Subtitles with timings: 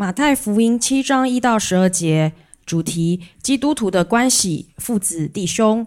[0.00, 2.32] 马太福音七章一到十二节，
[2.64, 5.86] 主题：基督徒的关系，父子弟兄。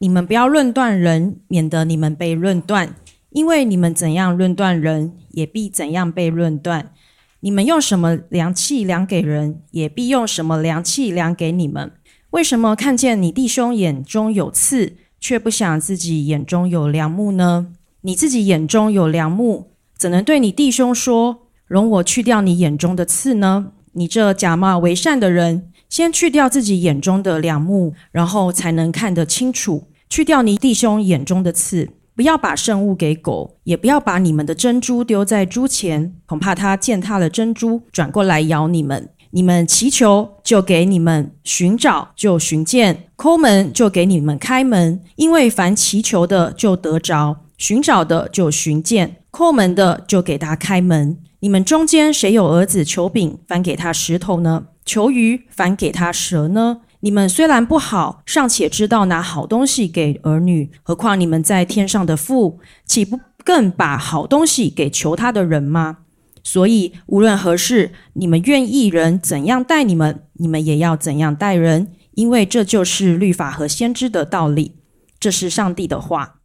[0.00, 2.94] 你们不要论断人，免得你们被论断。
[3.30, 6.92] 因为你们怎样论断人，也必怎样被论断。
[7.40, 11.90] 你们用什么量器量给人，也必用什么量器量给你们。
[12.32, 17.68] 为什么看见你弟兄眼中有刺，却不想自己眼中有梁木呢？
[18.02, 31.90] 你自己眼中有梁木，怎能对你弟兄说：“容我去掉你眼中的刺呢？”你这假冒为善的人，先去掉自己眼中的梁木，然后才能看得清楚，去掉你弟兄眼中的刺。
[32.16, 39.08] 不要把圣物给狗，也不要把你们的珍珠丢在猪前，恐怕它践踏了珍珠，转过来咬你们。
[39.30, 45.00] 你们祈求，就给你们；寻找，就寻见；抠门，就给你们开门。
[45.16, 51.18] 因为凡祈求的，就得着；寻找的，就寻见；抠门的，就给他开门。
[51.44, 54.68] 你们中间谁有儿子求饼，反给他石头呢？
[54.86, 56.80] 求鱼，反给他蛇呢？
[57.00, 65.98] 你们虽然不好，尚且知道拿好东西给儿女，何况你们在天上的父，岂不更把好东西给求他的人吗？
[66.42, 74.76] 所以无论何事，你们愿意人怎样待你们，你们也要怎样待人，因为这就是律法和先知的道理。
[75.20, 76.36] 这是上帝的话。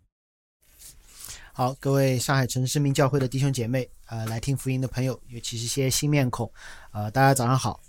[1.53, 6.51] 好，各位上海城市民教会的弟兄姐妹，呃，来听福音的朋友，尤其是些新面孔，
[6.91, 7.79] 呃，大家早上好。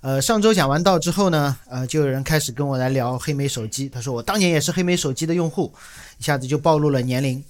[0.00, 3.88] 呃，上周讲完道之后呢，呃，就有人开始跟我来聊黑莓手机。
[3.88, 5.72] 他说我当年也是黑莓手机的用户，
[6.18, 7.42] 一下子就暴露了年龄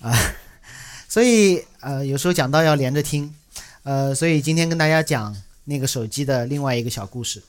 [0.00, 0.16] 啊。
[1.08, 3.34] 所以呃，有时候讲到要连着听，
[3.82, 7.42] 呃，所以今天跟大家讲那个手机的另外一个小故事。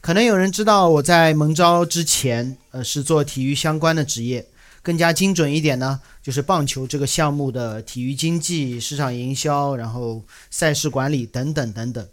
[0.00, 4.44] 可能有人知道我在蒙招之前，呃，是做体育相关的职业，
[4.82, 12.08] 更加精准一点呢，就是棒球这个项目的体育经济、市场营销，然后赛事管理等等等等。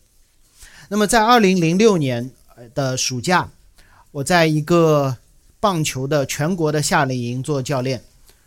[0.90, 2.32] 那么，在二零零六年
[2.74, 3.50] 的暑假，
[4.12, 5.18] 我在一个
[5.60, 8.04] 棒球的全国的夏令营做教练，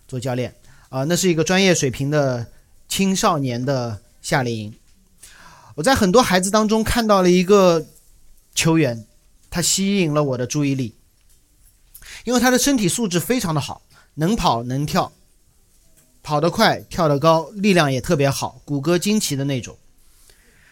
[0.06, 0.54] 做教练
[0.88, 2.46] 啊，那是一个专业水平的
[2.88, 4.75] 青少年的夏令营。
[5.75, 7.86] 我在很多孩子当中看到了一个
[8.54, 9.06] 球员，
[9.50, 10.94] 他吸引了我的注意力，
[12.25, 13.80] 因为他的身体素质非常的好，
[14.14, 15.12] 能跑能跳，
[16.22, 19.78] 跑得快，跳得高，力量也特别好，骨骼惊奇的那种。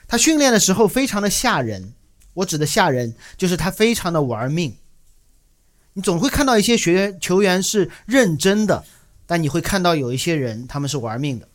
[0.07, 1.95] 他训练的时候非常的吓人，
[2.35, 4.77] 我指的吓人就是他非常的玩命。
[5.93, 8.85] 你总会看到一些学员球员是认真的，
[9.27, 11.49] 但你会看到有一些人他们是玩命的。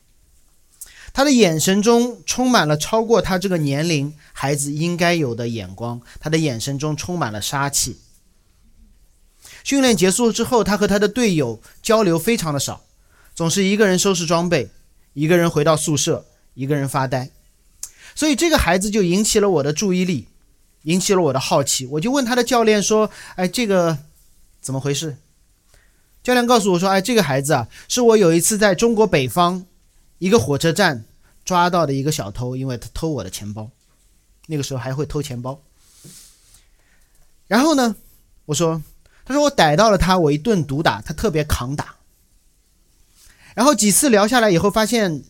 [1.13, 7.97] 他的眼神中充满了超过他这个年龄孩子应该有的眼光，他的眼神中充满了杀气。
[9.65, 12.85] 训练结束之后，他和他的队友交流非常的少，
[13.33, 14.69] 总是一个人收拾装备，
[15.13, 17.31] 一个人回到宿舍，一个人发呆。
[18.13, 20.27] 所以这个孩子就引起了我的注意力，
[20.83, 21.87] 引起了我的好奇。
[21.87, 23.97] 我就问他的教练说：“哎，这个
[24.61, 25.17] 怎么回事？”
[26.21, 29.65] 教练告诉我说：“哎，这个孩子啊，是我有一次在中国北方
[30.19, 31.03] 一个火车站
[31.43, 33.71] 抓到的一个小偷，因为他偷我的钱包，
[34.45, 35.59] 那个时候还会偷钱包。
[37.47, 37.95] 然后呢，
[38.45, 38.81] 我说，
[39.25, 41.95] 他说我逮到了他，我一顿毒打，他特别抗打。
[43.55, 45.23] 然后几次聊下来以后，发现。”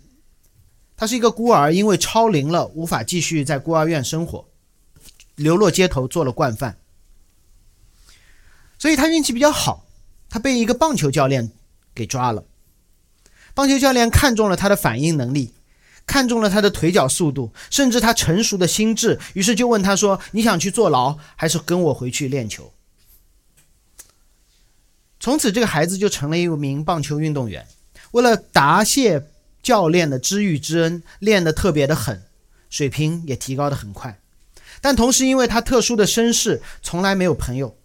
[0.98, 4.48] 他是一个孤儿，因为超龄了，无法继续在孤儿院生活，
[5.36, 6.78] 流落街头做了惯犯。
[8.80, 9.86] 所以他运气比较好，
[10.30, 11.52] 他被一个棒球教练
[11.94, 12.46] 给抓了。
[13.54, 15.54] 棒球教练看中了他的反应能力，
[16.06, 22.72] 看中了他的腿脚速度，甚至他成熟的心智，于是就问他说：“你想去坐牢，还是跟我回去练球？”
[25.26, 27.66] 从此，这个孩子就成了一名棒球运动员。
[28.12, 29.24] 为了答谢。
[29.64, 32.22] 教练的知遇之恩，练得特别的狠，
[32.70, 34.20] 水平也提高的很快。
[34.80, 37.76] 但同时，因为他特殊的身世，从来没有朋友。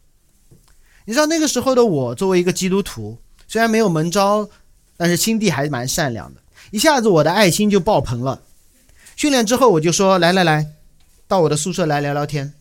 [1.06, 3.17] 你知道那个时候的我，作为一个基督徒，
[3.49, 4.47] 虽然没有门招，
[4.99, 6.43] 但是心地还蛮善良的。
[6.71, 8.43] 一下子我的爱心就爆棚了。
[9.17, 10.67] 训练之后，我就说：“来来来，
[11.27, 12.53] 到我的宿舍来聊聊天。”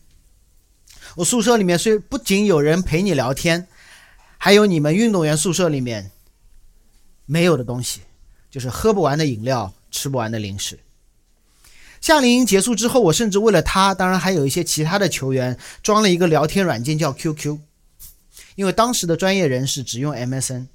[1.16, 3.68] 我宿舍里面虽不仅有人陪你聊天，
[4.40, 6.10] 还有你们运动员宿舍里面
[7.26, 8.00] 没有的东西。
[8.50, 10.80] 就是喝不完的饮料，吃不完的零食。
[12.00, 17.58] 夏令营结束之后，我甚至为了他，当然还有一些其他的球员，装了一个聊天软件叫 QQ，
[18.56, 20.66] 因为当时的专业人士只用 MSN。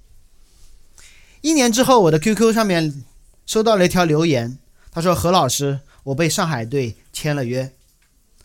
[1.41, 3.03] 一年之后，我的 QQ 上面
[3.45, 4.57] 收到了一条留言，
[4.89, 7.73] 他说：“何老师，我被上海队签了约，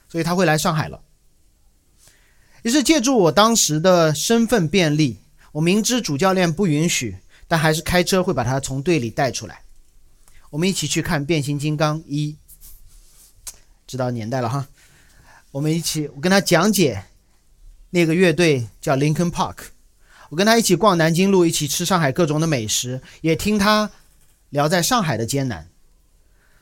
[0.09, 1.01] 所以他会来上海了。”
[2.63, 5.19] 于是借助我当时的身份便利，
[5.53, 7.17] 我明知主教练不允许。
[7.49, 9.63] 但还是开车会把他从队里带出来，
[10.51, 12.37] 我们一起去看《变形金刚一》。
[13.89, 14.69] 知道年代了哈。
[15.51, 17.07] 我们一起，我跟他讲解
[17.91, 19.57] 那个乐队叫 Lincoln Park。
[20.29, 23.91] 我跟他一起逛南京路，一起吃上海各种的美食，也听他
[24.51, 25.69] 聊在上海的艰难。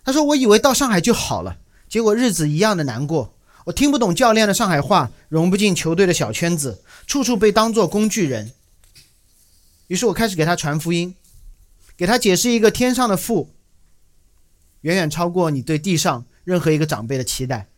[0.03, 3.35] 他说：“我以为到上海就好了，结果日子一样的难过。
[3.69, 8.53] 我听不懂教练的上海话，融不进球队的小圈子，处处被当作工具人。”
[9.89, 11.15] 于是我开始给他传福音，
[11.95, 13.51] 给他解释一个天上的父，
[14.81, 17.69] 远远超过你对地上任何一个长辈的期待。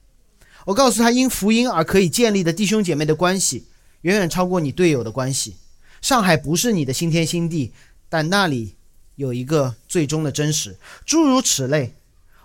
[0.67, 3.67] 我告诉他，因福音而可以建立的弟兄姐妹的关系，
[4.03, 5.57] 远远超过你队友的关系。
[6.01, 7.73] 上海不是你的新天新地，
[8.09, 8.77] 但那里
[9.17, 10.79] 有一个最终的真实。
[11.05, 11.95] 诸如此类，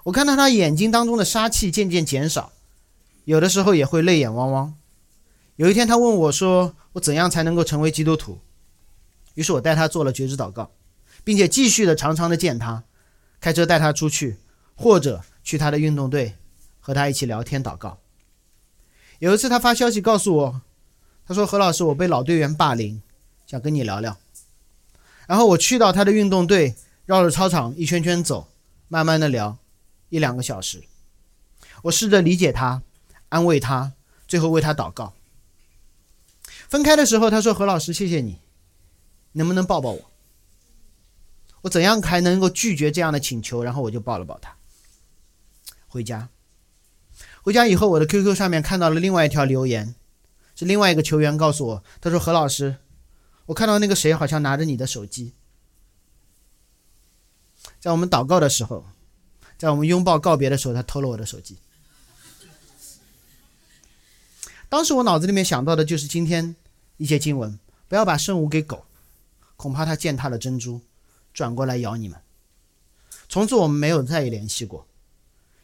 [0.06, 2.51] 我看到他眼睛当中的杀气渐渐减少，
[3.25, 4.75] 有的时候也会泪眼汪汪。
[5.57, 8.39] 有一天，他问我说：“我怎样才能够成为基督徒？”
[9.36, 10.72] 于是我带他做了绝知祷告，
[11.24, 12.83] 并且继续的常常的见他，
[13.42, 14.38] 开车带他出去，
[14.75, 16.36] 或者去他的运动队，
[16.80, 18.00] 和他一起聊天祷告。
[19.19, 20.62] 有一次，他发消息告诉我，
[21.28, 23.01] 他说：“何老师，我被老队员霸凌。”
[23.48, 24.18] 想跟你聊聊，
[25.28, 26.74] 然后我去到他的运动队，
[27.06, 28.48] 绕着操场一圈圈走，
[28.88, 29.60] 慢慢的聊，
[30.10, 30.83] 一两个小时。
[31.83, 32.81] 我试着理解他，
[33.35, 33.91] 安慰他，
[34.29, 35.13] 最后为他祷告。
[36.69, 38.39] 分开的时候，他说：“何老师，谢谢你，
[39.33, 40.11] 能不能抱抱我？”
[41.63, 43.61] 我怎样才能够拒绝这样的请求？
[43.61, 44.55] 然后我就抱了抱他。
[45.87, 46.29] 回家，
[47.41, 49.95] 回家以后，我的 QQ 上面看到了另外一条留言，
[50.55, 52.77] 是另外一个球员告诉我，他说：“何老师。”
[53.47, 55.33] 我看到那个谁好像拿着你的手机，
[57.81, 58.85] 在我们祷告的时候，
[59.57, 61.57] 在我们拥抱告别的时候，他偷了我的手机。
[64.69, 66.56] 当时我脑子里面想到的就是今天
[66.97, 68.85] 一些经文：不要把圣物给狗，
[69.56, 70.81] 恐怕它践踏了珍珠，
[71.33, 72.19] 转过来咬你们。
[73.29, 74.88] 从此我们没有再联系过，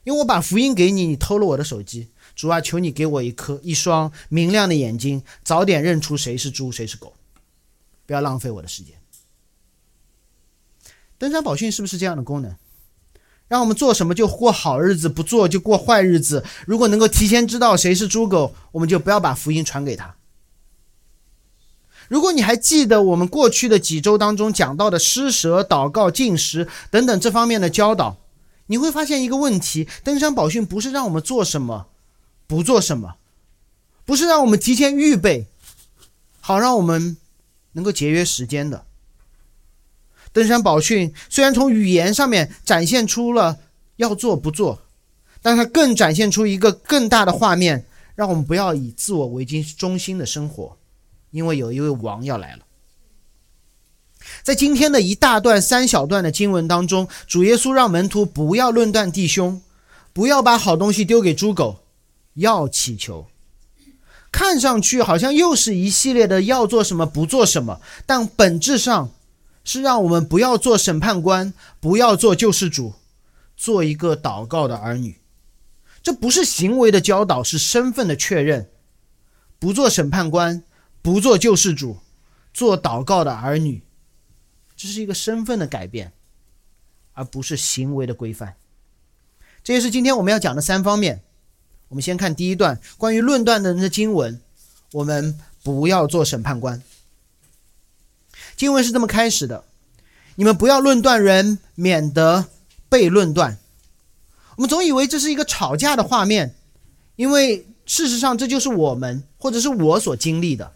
[0.03, 2.09] 因为我把福音给你，你偷了我的手机。
[2.35, 7.13] 主啊，求你给我一颗一双明亮的眼睛，早点认出谁是猪，谁是狗。
[8.05, 8.95] 不要浪费我的时间。
[11.17, 12.55] 登山宝训是不是这样的功能？
[13.51, 16.45] 让我们做什么就过好日子，不做就过坏日子。
[16.65, 20.15] 如果能够提前知道谁是猪狗，我们就不要把福音传给他。
[22.07, 28.15] 如果你还记得我们过去的几周当中讲到的施舍、祷告、进食等等这方面的教导，
[28.67, 31.87] 你会发现一个问题：登山宝训不是让我们做什么，
[32.47, 33.15] 不做什么，
[34.05, 35.47] 不是让我们提前预备，
[36.39, 37.17] 好让我们。
[37.73, 38.85] 能够节约时间的
[40.33, 43.57] 登山宝训，虽然从语言上面展现出了
[43.97, 44.81] 要做不做，
[45.41, 47.85] 但它更展现出一个更大的画面，
[48.15, 50.77] 让我们不要以自我为中心的生活，
[51.31, 52.59] 因为有一位王要来了。
[54.43, 59.61] 在今天的一大段三小段的经文当中，主耶稣让门徒不要论断弟兄，
[60.13, 61.79] 不要把好东西丢给猪狗，
[62.35, 63.27] 要祈求。
[64.31, 69.09] 看上去好像又是一系列的要做什么不做什么，但本质上
[69.63, 72.93] 是让我们不要做审判官，不要做救世主，
[73.55, 75.19] 做一个祷告的儿女。
[76.03, 78.69] 这不是行为的教导，是身份的确认。
[79.59, 80.63] 不做审判官，
[81.03, 81.99] 不做救世主，
[82.51, 83.83] 做祷告的儿女，
[84.75, 86.11] 这是一个身份的改变，
[87.13, 88.55] 而不是行为的规范。
[89.63, 91.21] 这也是今天我们要讲的三方面。
[91.89, 94.41] 我们先看第一段关于论断的那经文，
[94.93, 96.81] 我们不要做审判官。
[98.55, 99.63] 经文是这么开始的：
[100.35, 102.45] 你们不要论断人，免得
[102.89, 103.57] 被论断。
[104.57, 106.53] 我们总以为这是一个吵架的画面，
[107.15, 110.73] 因为事实上这就是我们或者是我所经历的。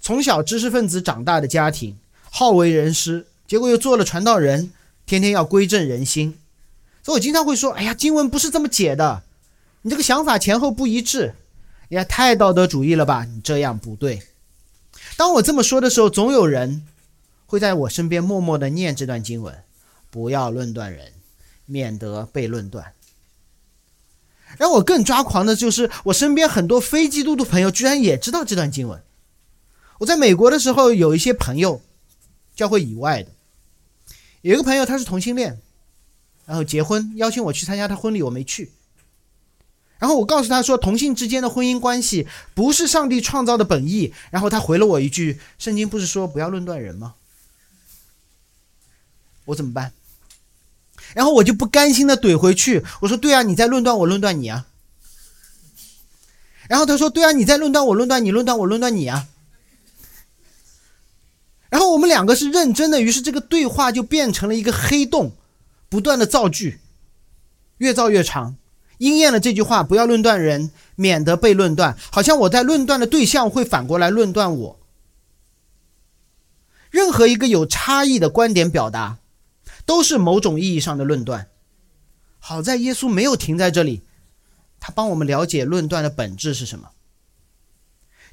[0.00, 1.96] 从小知识分子长大的家庭，
[2.30, 4.72] 好为人师，结果又做了传道人，
[5.06, 6.38] 天天要归正人心，
[7.02, 9.22] 所以我经常会说：“哎呀，经文不是这么解的。”
[9.82, 11.34] 你这个想法前后不一致，
[11.90, 13.24] 也太道德主义了吧？
[13.24, 14.22] 你这样不对。
[15.16, 16.84] 当我这么说的时候，总有人
[17.46, 19.62] 会在我身边默默的念这段经文：
[20.10, 21.12] 不要论断人，
[21.66, 22.92] 免得被论断。
[24.58, 29.02] 让我更抓狂的就是，我身边很多非基督徒朋友居然也知道这段经文。
[29.98, 31.80] 我在美国的时候，有一些朋友，
[32.54, 33.30] 教会以外的，
[34.42, 35.60] 有一个朋友他是同性恋，
[36.44, 38.72] 然后结婚邀请我去参加他婚礼，我没去。
[40.04, 44.12] 然后我告诉他说，同性之间的婚姻关系不是上帝创造的本意。
[44.30, 47.14] 然后他回了我一句：“圣经不是说不要论断人吗？”
[49.46, 49.94] 我怎么办？
[51.14, 54.66] 然后我就不甘心的怼回去，我说：“对啊，你在论断我，论断你啊。”
[56.68, 59.26] 然后他说：“对啊，你在论断我，论断你，论断我，论断你啊。”
[61.72, 65.32] 然后我们两个是认真的，于是这个对话就变成了一个黑洞，
[65.88, 66.78] 不断的造句，
[67.78, 68.56] 越造越长。
[69.04, 71.96] 应验了这句话：不要论断人，免得被论断。
[72.10, 74.80] 好像我在论断的对象会反过来论断我。
[76.90, 79.18] 任何一个有差异的观点表达，
[79.84, 81.48] 都是某种意义上的论断。
[82.38, 84.02] 好在耶稣没有停在这里，
[84.80, 86.90] 他帮我们了解论断的本质是什么。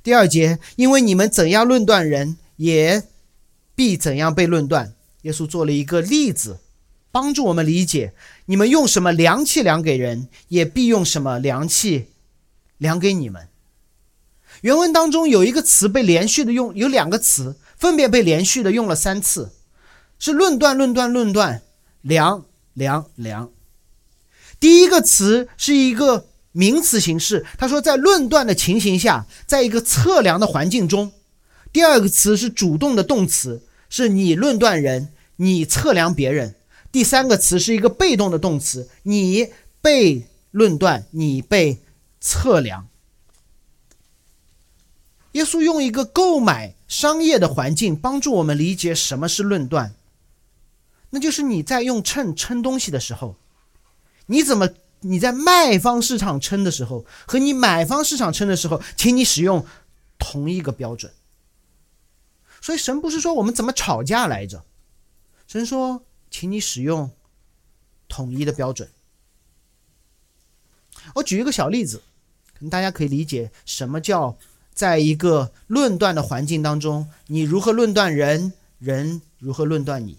[0.04, 3.04] 第二节，因为你们怎样论断人，也
[3.76, 4.94] 必怎样被论断。
[5.24, 6.60] 耶稣做了一个例子，
[7.12, 8.14] 帮助我们理解：
[8.52, 12.10] 你们用什么量器量给人，也必用什么量器
[12.78, 13.48] 量给你们。
[14.60, 19.54] 原文当中有一个词被连续的用，有两个词分别被连续的用了三次，
[20.20, 21.62] 是论断、论断、论断，
[22.02, 22.44] 量、
[22.74, 23.52] 量、量。
[24.60, 31.14] 第一个词是一个名词形式，他说在论断的情形下，在一个测量的环境中。
[31.72, 36.56] 第二个词是主动的动词，是你论断人，你测量别人。
[36.92, 41.80] 第三个词是一个被动的动词，你被论断，你被
[42.20, 42.88] 测量。
[45.34, 49.96] 耶稣用一个购买商业的环境帮助我们理解什么是论断，
[51.12, 53.36] 那就是你在用秤称东西的时候。
[54.26, 54.70] 你怎么？
[55.04, 59.66] 你在卖方市场称的时候，和你买方市场称的时候，请你使用
[60.20, 61.12] 同一个标准。
[62.62, 64.64] 所以神不是说我们怎么吵架来着，
[65.48, 67.12] 神说，请你使用
[68.08, 68.90] 统一的标准。
[71.14, 72.02] 我举一个小例子，
[72.54, 74.36] 可能大家可以理解什么叫
[74.74, 80.18] 在一个论断的环境当中，你如何论断人，人如何论断你，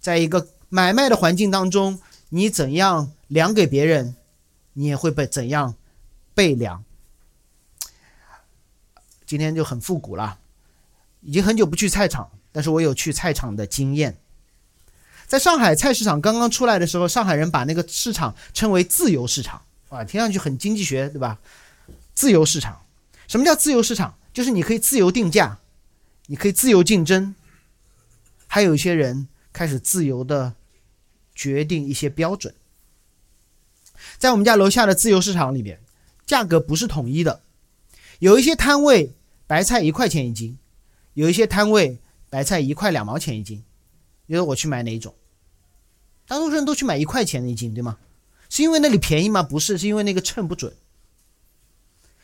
[0.00, 2.00] 在一个买卖的环境当中。
[2.34, 4.16] 你怎样量给别人，
[4.72, 5.74] 你也会被怎样
[6.32, 6.82] 被量。
[9.26, 10.38] 今天就很复古了，
[11.20, 14.16] 已经很久不去菜场，但是我有去菜场的经验。
[15.32, 21.38] 在上海菜市场刚刚出来的时候，上海人把那个市场称为自由市场，啊，听上去很经济学，对吧？
[22.12, 22.84] 自由市场，
[23.26, 24.14] 什么叫自由市场？
[24.34, 25.58] 就是你可以自由定价，
[26.26, 27.34] 你可以自由竞争，
[28.46, 30.52] 还有一些人开始自由的。
[31.34, 32.54] 决定一些标准，
[34.18, 35.80] 在我们家楼下的自由市场里边，
[36.26, 37.40] 价格不是统一的，
[38.18, 39.14] 有一些摊位
[39.46, 40.58] 白菜一块钱一斤，
[41.14, 41.98] 有一些摊位
[42.28, 43.64] 白菜一块两毛钱一斤。
[44.26, 45.14] 你说我去买哪一种？
[46.26, 47.98] 大多数人都去买一块钱的一斤，对吗？
[48.48, 49.42] 是因为那里便宜吗？
[49.42, 50.74] 不是，是因为那个秤不准，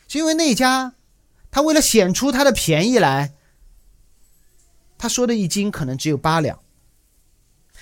[0.07, 0.93] 是因为那家
[1.51, 3.33] 他为了显出他的便宜来，
[4.97, 6.59] 他说的一斤可能只有八两。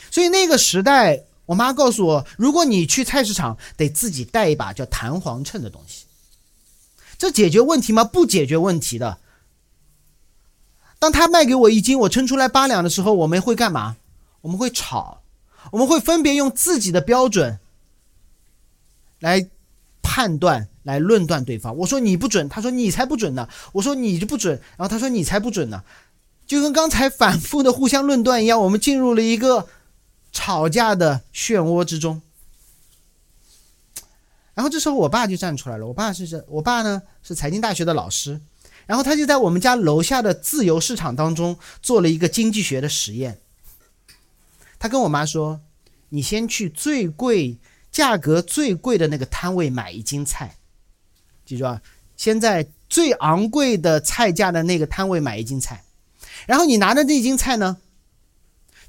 [0.10, 6.06] 所以那个时代，我妈告诉我，如果你去菜市场，得自己带一把叫弹簧秤的东西。
[7.18, 8.04] 这解决问题吗？
[8.04, 9.18] 不解决问题的。
[11.00, 13.98] 当他卖给我一斤，我称出来八两的时候，我们会干嘛？
[14.42, 15.22] 我们会吵，
[15.72, 17.60] 我们会分别用自己的标准
[19.20, 19.48] 来
[20.02, 21.76] 判断、来论断对方。
[21.78, 23.48] 我说你不准，他说你才不准呢。
[23.74, 25.84] 我说你就不准，然后他说你才不准呢。
[26.46, 29.68] 就跟刚才反复的互相论断一样，我们进入了一个。
[30.34, 32.22] 吵架的漩涡之中，
[34.54, 35.88] 然后这时候我爸就站出来了。
[35.88, 38.40] 我爸是这我爸呢是财经大学的老师，
[38.86, 43.40] 然后他就在我们家楼下的自由市场当中做了一个经济学的实验。
[44.80, 45.62] 他跟我妈说
[46.10, 47.58] ：“你先去最贵、
[47.92, 50.56] 价格最贵的那个摊位买一斤菜，
[51.46, 51.82] 记住啊，
[52.16, 55.84] 先在最昂贵的菜价的那个摊位买一斤菜，
[56.46, 57.78] 然后你拿着那斤菜呢。”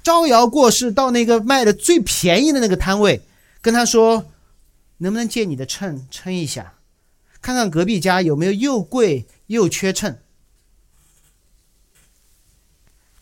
[0.00, 3.20] 招摇过市，到那个卖的最便宜的那个摊位，
[3.60, 4.30] 跟他说
[4.98, 6.78] ：“能不能借你的秤称一下，
[7.42, 10.16] 看看隔壁家有没有又贵又缺秤。”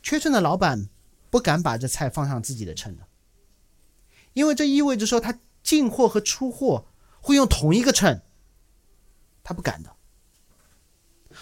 [0.03, 0.89] 缺秤的老板
[1.31, 3.03] 不敢把这菜放上自己的秤的，
[4.33, 6.87] 因为这意味着说他进货和出货
[7.21, 8.21] 会用同一个秤，
[9.43, 9.91] 他不敢的。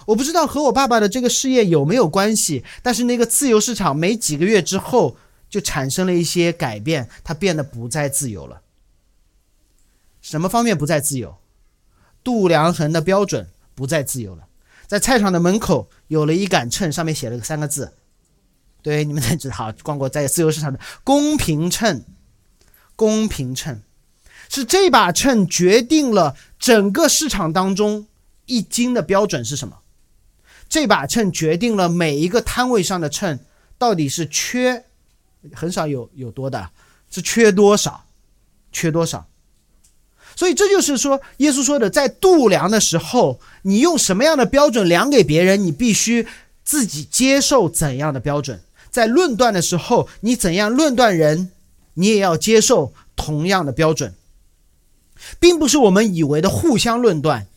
[0.06, 5.16] 我不知道和我爸爸的这个事业有没有关系，但是那个自由市场没几个月之后。
[5.46, 8.62] 就产生了一些改变，它变得不再自由了。
[10.20, 11.36] 什么方面不再自由？
[12.24, 14.48] 度量衡的标准不再自由了。
[14.88, 17.92] 在菜场的门口有了一杆秤，上面写了个三个字。
[18.84, 22.04] 对，你们才知道，逛过在自由市场的公平秤。
[22.94, 23.80] 公平秤
[24.50, 28.06] 是这把秤决定了整个市场当中
[28.44, 29.78] 一斤的标准是什么？
[30.68, 33.40] 这把秤决定了每一个摊位上的秤
[33.78, 34.84] 到底是缺。
[35.54, 36.70] 很少有有多的，
[37.10, 38.04] 是缺多少，
[38.70, 39.26] 缺多少。
[40.36, 46.26] 所以这就是说，耶稣说的，在度量的时候，你用什么样的标准量给别人，你必须
[46.64, 48.60] 自己接受怎样的标准。
[48.94, 51.50] 在论断的时候，你怎样论断人，
[51.94, 54.14] 你也要接受同样的标准。
[55.40, 57.48] 并不是我们以为的互相论断，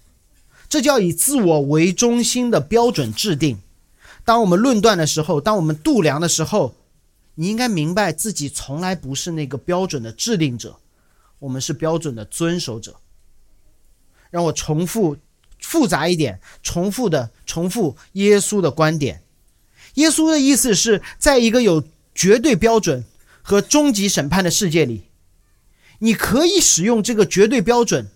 [0.67, 3.59] 这叫以自我为中心的标准制定。
[4.25, 6.73] 当我们论断的时候，当我们度量的时候，
[7.35, 10.79] 你应该明白自己从来不是那个标准的制定者，
[11.37, 12.95] 我们是标准的遵守者。
[14.31, 15.15] 让我重复
[15.59, 19.21] 复杂一点，重复的重复耶稣的观点。
[19.97, 21.83] 耶稣的意思是在一个有
[22.15, 23.03] 绝对标准
[23.41, 25.03] 和终极审判的世界里，
[25.99, 28.07] 你可以使用这个绝对标准，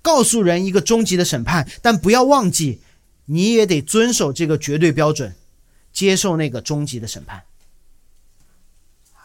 [0.00, 2.80] 告诉人一个终极的审判，但不要忘记，
[3.26, 5.34] 你也得遵守这个绝对标准，
[5.92, 7.42] 接受那个终极的审判。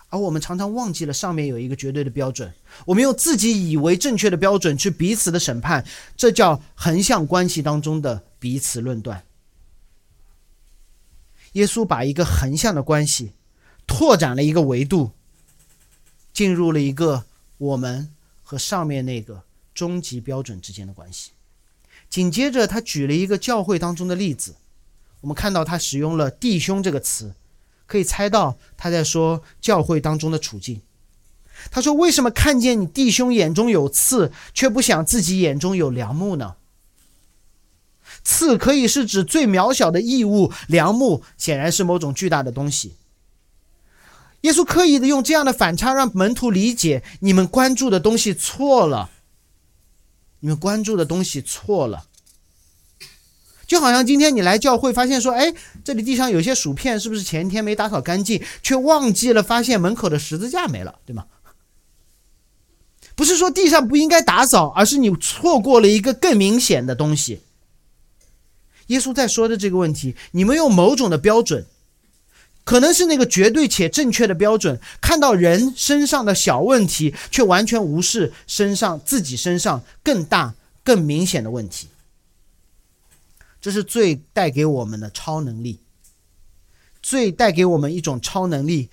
[0.09, 2.53] 而我们常常忘记了上面有一个绝对的标准，
[2.85, 5.85] 我们用自己以为正确的标准去彼此的审判，
[6.15, 9.21] 这叫横向关系当中的彼此论断。
[11.57, 13.33] 耶稣把一个横向的关系
[13.85, 15.11] 拓展了一个维度，
[16.31, 17.25] 进入了一个
[17.57, 21.31] 我们和上面那个终极标准之间的关系。
[22.09, 24.55] 紧接着，他举了一个教会当中的例子，
[25.21, 27.33] 我们看到他使用了“弟兄”这个词。
[27.87, 30.81] 可以猜到他在说教会当中的处境。
[31.71, 36.57] 他说：“为什么看见你弟兄眼中有刺，却不想自己眼中有良木呢？”
[38.27, 42.95] 刺可以是指最渺小的异物，良木显然是某种巨大的东西。
[44.41, 49.09] 耶稣刻意的用这样的反差，让门徒理解：你们关注的东西错了，
[50.41, 52.07] 你们关注的东西错了。
[53.65, 55.53] 就好像今天你来教会，发现说，哎，
[55.85, 58.43] 这里地上有些薯片，是不是前天没打扫干净？
[58.61, 61.27] 却忘记了发现门口的十字架没了，对吗？
[63.15, 67.39] 不是说地上不应该打扫，而是你错过了一个更明显的东西。
[68.87, 71.65] 耶稣在说的这个问题，你们用某种的标准，
[72.63, 81.87] 可能是那个绝对且正确的标准，看到人身上的小问题，却完全无视身上自己身上更大、更明显的问题。
[83.59, 85.79] 这是罪带给我们的超能力。
[87.01, 88.89] 罪带给我们一种超能力，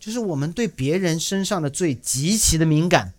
[0.00, 3.14] 就是我们对别人身上的罪极其的敏感，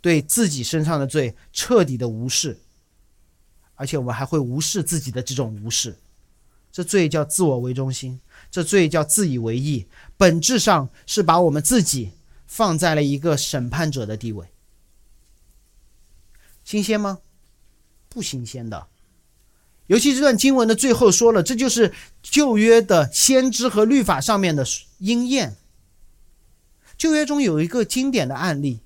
[0.00, 2.58] 对自己身上的罪彻底的无视，
[3.76, 5.96] 而且我们还会无视自己的这种无视。
[6.72, 9.86] 这罪叫自我为中心，这罪叫自以为意，
[10.18, 12.10] 本质上是把我们自己
[12.46, 14.46] 放在了一个审判者的地位。
[16.64, 17.20] 新鲜吗？
[18.08, 18.88] 不新鲜的。
[19.86, 24.66] 尤其这段经文的最后说了，这就是旧约的先知和律法上面的
[24.98, 25.56] 应验。
[26.98, 28.80] 旧约中有一个经典的案例，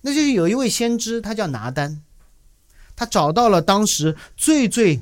[0.00, 2.02] 那就是有一位先知，他叫拿丹，
[3.00, 5.00] 他找到了当时最最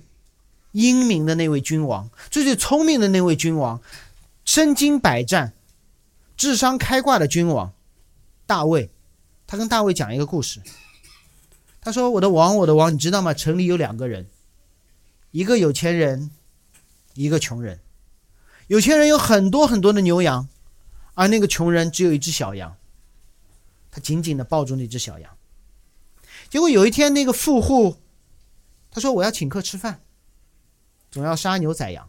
[0.71, 3.83] 英明的那位君王，最最聪明的那位君王，
[4.45, 5.53] 身经百战、
[6.37, 7.73] 智商开挂的君王
[8.47, 8.89] 大卫。
[9.49, 10.61] 他跟大卫讲一个故事，
[11.81, 13.35] 他说：“我的王，我的王，你知道吗？
[13.35, 14.29] 城里有两个人。”
[15.33, 16.31] 一个有钱人，
[17.15, 17.81] 一个穷人。
[18.69, 20.47] 有钱人有很多很多的牛羊，
[21.15, 22.77] 而那个穷人只有一只小羊。
[23.91, 25.38] 他紧紧的抱住那只小羊。
[26.51, 27.97] 结果有一天，那个富户
[28.91, 30.01] 他说：“我要请客吃饭，
[31.11, 32.09] 总要杀牛宰羊。”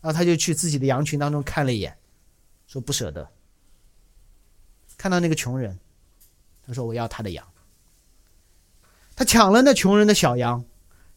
[0.00, 1.96] 然后他就去自己的羊群当中看了一眼，
[2.66, 3.28] 说：“不舍得。”
[4.96, 5.78] 看到那个穷人，
[6.66, 7.46] 他说：“我要他的羊。”
[9.16, 10.64] 他抢了那穷人的小羊。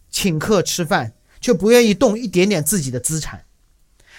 [0.09, 3.45] 请客吃饭，却不愿意动一点点自己的资产。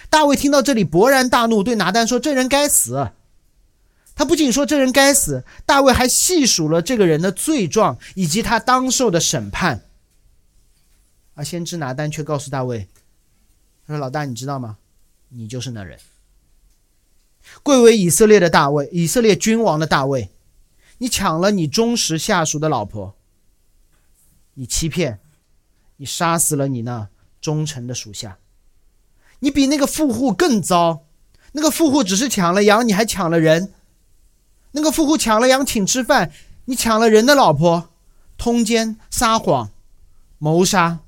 [0.07, 3.11] 大卫听到这里，勃然大怒，对拿丹说：“这人该死！”
[4.19, 9.85] 他不仅说这人该死，大卫还细数了这个人的罪状以及他当受的审判。
[11.35, 12.89] 而先知拿丹却告诉大卫
[13.87, 14.77] ：“他说，老大，你知道吗？
[15.29, 15.97] 你就是那人，
[17.63, 20.29] 贵为以色列的大卫，以色列君王的大卫，
[20.97, 23.15] 你抢了你忠实下属的老婆，
[24.55, 25.21] 你欺骗。”
[25.95, 27.07] 你杀死了你那
[27.39, 28.37] 忠诚的属下，
[29.39, 31.05] 你比那个富户更糟。
[31.53, 33.73] 那个富户只是抢了羊，你还抢了人。
[34.71, 36.31] 那个富户抢了羊请吃饭，
[36.65, 37.89] 你抢了人的老婆，
[38.37, 39.71] 通奸、撒谎、
[40.37, 40.99] 谋杀。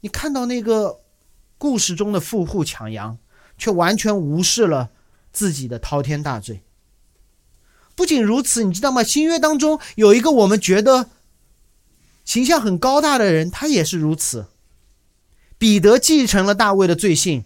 [0.00, 1.00] 你看到那个
[1.58, 3.18] 故事中的富户抢羊，
[3.58, 4.90] 却完全无视了
[5.32, 6.62] 自己的滔天大罪。
[7.94, 9.02] 不仅如此，你知道吗？
[9.02, 11.10] 新约当中有一个我们觉得。
[12.22, 14.46] 形象很高大的人，他也是如此。
[15.58, 17.44] 彼得继承了大卫的罪性。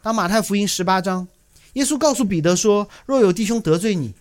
[0.00, 1.28] 当马太福音十八章，
[1.74, 4.14] 耶稣告诉彼得说：“若有弟兄得罪你，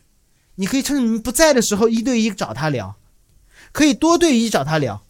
[0.56, 2.96] 你可以趁你们不在的时候一对一找他聊，
[3.72, 5.04] 可以多对一找他聊。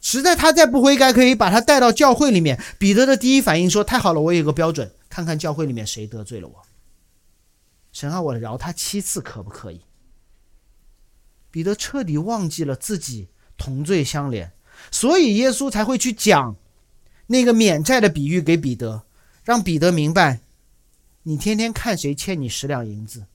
[0.00, 6.62] 实在他再不悔改，可以把他带到教会里面。”彼得的第一反应说：“太好了，我有个标准，看看教会里面谁得罪了我。
[7.92, 9.80] 神啊，我饶他七次可不可以？”
[11.50, 14.52] 彼得彻底忘记了自己同罪相连，
[14.90, 16.56] 所以耶稣才会去讲
[17.28, 19.04] 那个免债的比喻给彼得，
[19.44, 20.40] 让彼得明白，
[21.24, 23.26] 你天天看谁欠你十两银子，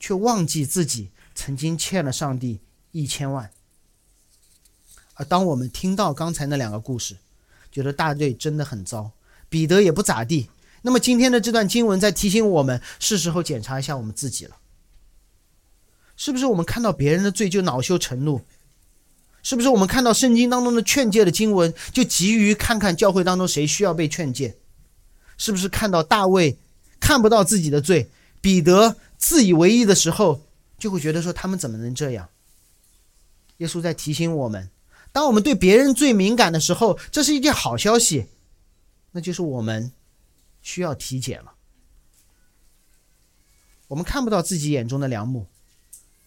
[0.00, 2.60] 却忘记自己曾经欠了上帝
[2.92, 3.50] 一千万。
[5.14, 7.18] 而当我们听到刚才那两个故事，
[7.70, 9.12] 觉得大队真的很糟，
[9.50, 10.48] 彼得也不咋地。
[10.82, 14.56] 那么今天的这段经文在提醒我们，是时候检查一下我们自己了。
[16.16, 18.40] 是不是我们看到别人的罪就恼羞成怒？
[19.42, 24.56] 是不是我们看到圣经当中的劝诫的经文就急于看看教会当中谁需要被劝诫？
[25.36, 26.56] 是不是看到大卫
[27.04, 30.40] 看不到自己的罪，彼得自以为意的时候，
[30.78, 32.30] 就会觉得说他们怎么能这样？
[33.58, 34.70] 耶稣在提醒我们。
[35.12, 38.24] 当我们对别人最敏感的时候，这是一件好消息，
[39.12, 39.92] 那就是我们
[40.62, 41.52] 需要体检了。
[43.88, 45.46] 我们看不到自己眼中的良木，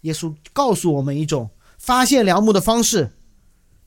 [0.01, 3.13] 耶稣告诉我们一种发现良木的方式，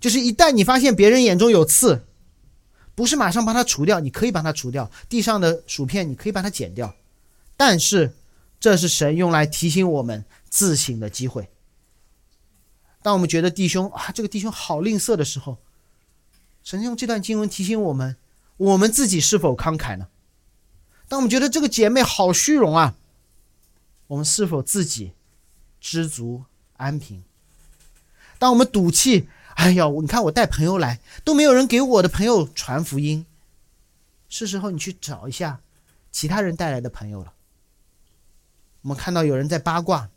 [0.00, 2.04] 就是一旦你发现别人眼中有刺，
[3.00, 6.94] 不是马上把它除掉，你可以把它除掉，地上的薯片你可以把它剪掉，
[7.56, 8.14] 但是
[8.60, 11.48] 这是神用来提醒我们自省的机会。
[13.00, 15.56] 当我们觉得弟兄啊，这个弟兄好吝啬的时候，
[16.62, 18.18] 神用这段经文提醒我们：
[18.58, 20.08] 我们自己是否慷慨呢？
[21.08, 22.96] 当我们觉得这个姐妹好虚荣啊，
[24.08, 25.12] 我们是否自己
[25.80, 26.44] 知足
[26.76, 27.24] 安平？
[28.38, 29.26] 当我们赌气，
[29.60, 33.26] 哎呀，你看我带朋友来，都没有人给我的朋友传福音，
[34.26, 35.60] 是时候你去找一下
[36.10, 37.34] 其他人带来的朋友了。
[38.80, 40.08] 我们看到有人在八卦。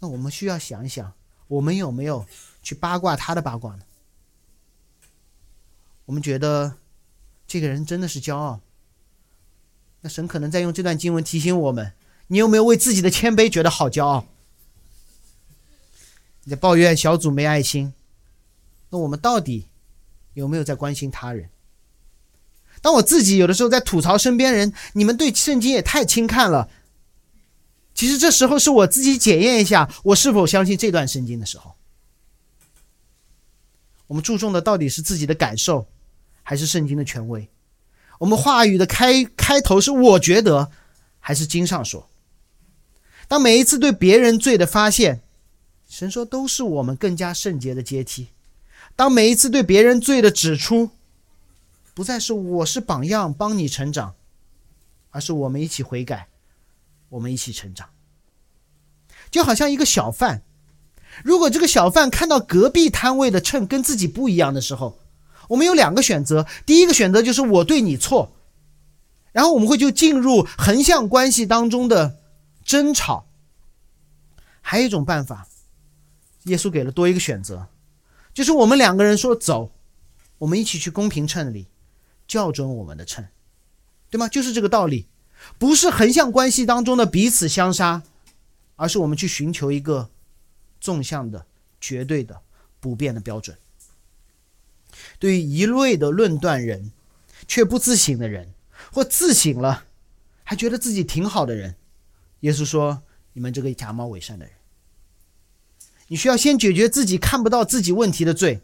[0.00, 1.14] 那我们需要想一想，
[1.48, 2.26] 我们有没有
[2.62, 3.84] 去八卦他的八卦呢？
[6.04, 6.76] 我们觉得
[7.46, 8.60] 这个人真的是骄傲。
[10.02, 11.94] 那神可能在用这段经文提醒我们：
[12.26, 14.26] 你有没有为自己的谦卑觉得好骄傲？
[16.44, 17.92] 你在抱怨小组没爱心，
[18.90, 19.68] 那我们到底
[20.34, 21.48] 有没有在关心他人？
[22.80, 26.68] 当我自己有的时候在吐槽身边人，你们对圣经也太轻看了。
[27.94, 31.74] 其实这时候是我自己检验一下我是否相信这段圣经的时候。
[34.08, 35.86] 我们注重的到底是自己的感受，
[36.42, 37.48] 还是圣经的权威？
[38.18, 40.70] 我们话语的开开头是我觉得，
[41.20, 42.08] 还是经上说？
[43.28, 45.22] 当每一次对别人罪的发现，
[45.92, 48.28] 神说都是我们更加圣洁的阶梯。
[48.96, 50.88] 当每一次对别人罪的指出，
[51.92, 54.14] 不再是我是榜样帮你成长，
[55.10, 56.28] 而是我们一起悔改。
[57.10, 57.90] 我们一起成长，
[59.30, 60.40] 就好像一个小贩，
[61.22, 64.98] 如果这个小贩看到隔壁摊位的秤跟自己不一样的时候，
[65.48, 66.46] 我们有两个选择。
[66.64, 68.32] 第一个选择就是我对你错，
[69.32, 72.16] 然后我们会就进入横向关系当中的
[72.64, 73.26] 争吵。
[74.62, 75.46] 还有一种办法，
[76.44, 77.68] 耶稣给了多一个选择，
[78.34, 79.72] 就是我们两个人说走，
[80.38, 81.66] 我们一起去公平秤里
[82.26, 83.28] 校准我们的秤，
[84.10, 84.26] 对吗？
[84.28, 85.06] 就是这个道理。
[85.58, 88.04] 不是横向关系当中的彼此相杀，
[88.76, 90.08] 而是我们去寻求一个
[90.80, 91.44] 纵向的、
[91.80, 92.40] 绝对的、
[92.78, 93.58] 不变的标准。
[95.18, 96.92] 对于一味的论断人，
[97.48, 98.54] 却不自省的人，
[98.92, 99.84] 或自省了
[100.44, 101.74] 还觉得自己挺好的人，
[102.40, 103.02] 耶稣说
[103.34, 104.54] ：“你们这个假冒伪善的人，
[106.08, 108.60] 你需要先解决自己看不到自己问题的罪，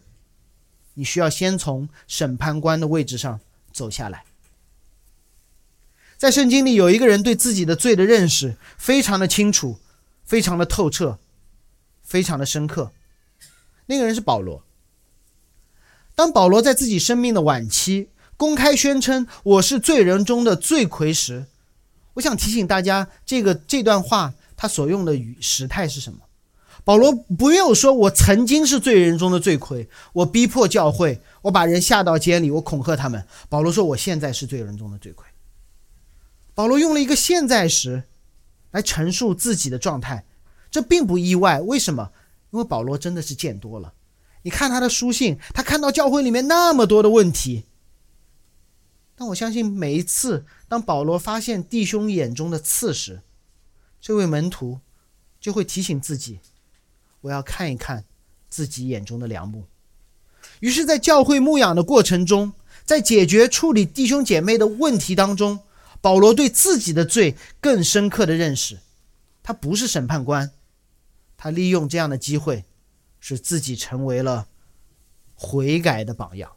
[0.94, 3.40] 你需要先从审判官的位置上
[3.72, 4.24] 走下来。”
[6.18, 9.78] 在圣经里有一个人对自己的罪的认识非常的清楚，
[10.24, 11.18] 非常的透彻，
[12.02, 12.90] 非常的深刻。
[13.86, 14.64] 那个人是保罗。
[16.16, 21.46] 当保罗在自己生命的晚期公开宣称“我是罪人中的罪魁”时，
[22.14, 26.18] 我想提醒大家，这个这段话他所用的语时态是什么？
[26.88, 33.26] 保罗不用说“我曾经是罪人中的罪魁，我逼迫教会，我把人下到监里，我恐吓他们”。
[33.50, 35.26] 保罗说：“我现在是罪人中的罪魁。”
[36.56, 38.04] 保罗用了一个现在时
[38.70, 40.24] 来陈述自己的状态，
[40.70, 41.60] 这并不意外。
[41.60, 42.10] 为什么？
[42.52, 43.92] 因为保罗真的是见多了。
[44.40, 47.66] 你看他的书信，他看到教会里面那么多的问题。
[49.14, 53.20] 但我相信，每一次当保罗发现弟兄眼中的刺时，
[54.00, 54.80] 这位门徒
[55.38, 56.40] 就会提醒自己：
[57.20, 58.04] 我要看一看
[58.48, 59.64] 自己眼中的良木。
[60.60, 62.52] 于是，在教会牧养的过程中，
[62.84, 65.60] 在解决处理弟兄姐妹的问题当中。
[66.00, 68.78] 保罗对自己的罪更深刻的认识，
[69.42, 70.52] 他不是审判官，
[71.36, 72.64] 他利用这样的机会，
[73.18, 74.46] 使自己成为了
[75.34, 76.52] 悔改的榜样。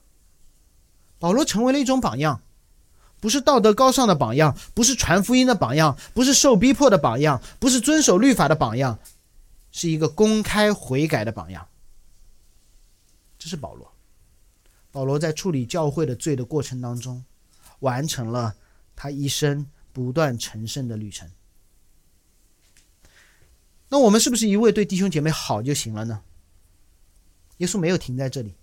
[1.18, 2.44] 保罗成为了一种榜样，
[3.20, 9.00] 不是道德高尚的榜样，不是传福音的榜样，不是受逼迫的榜样，不是遵守律法的榜样，
[9.72, 11.68] 是一个公开悔改的榜样。
[13.40, 13.92] 这是保罗。
[14.92, 17.24] 保罗在处理教会的罪的过程当中，
[17.80, 18.56] 完成了
[18.96, 21.30] 他一生不断成圣的旅程。
[23.88, 26.22] 那我们是不是一味对弟兄姐妹好就行了呢？
[27.58, 28.56] 耶稣没有停在这里，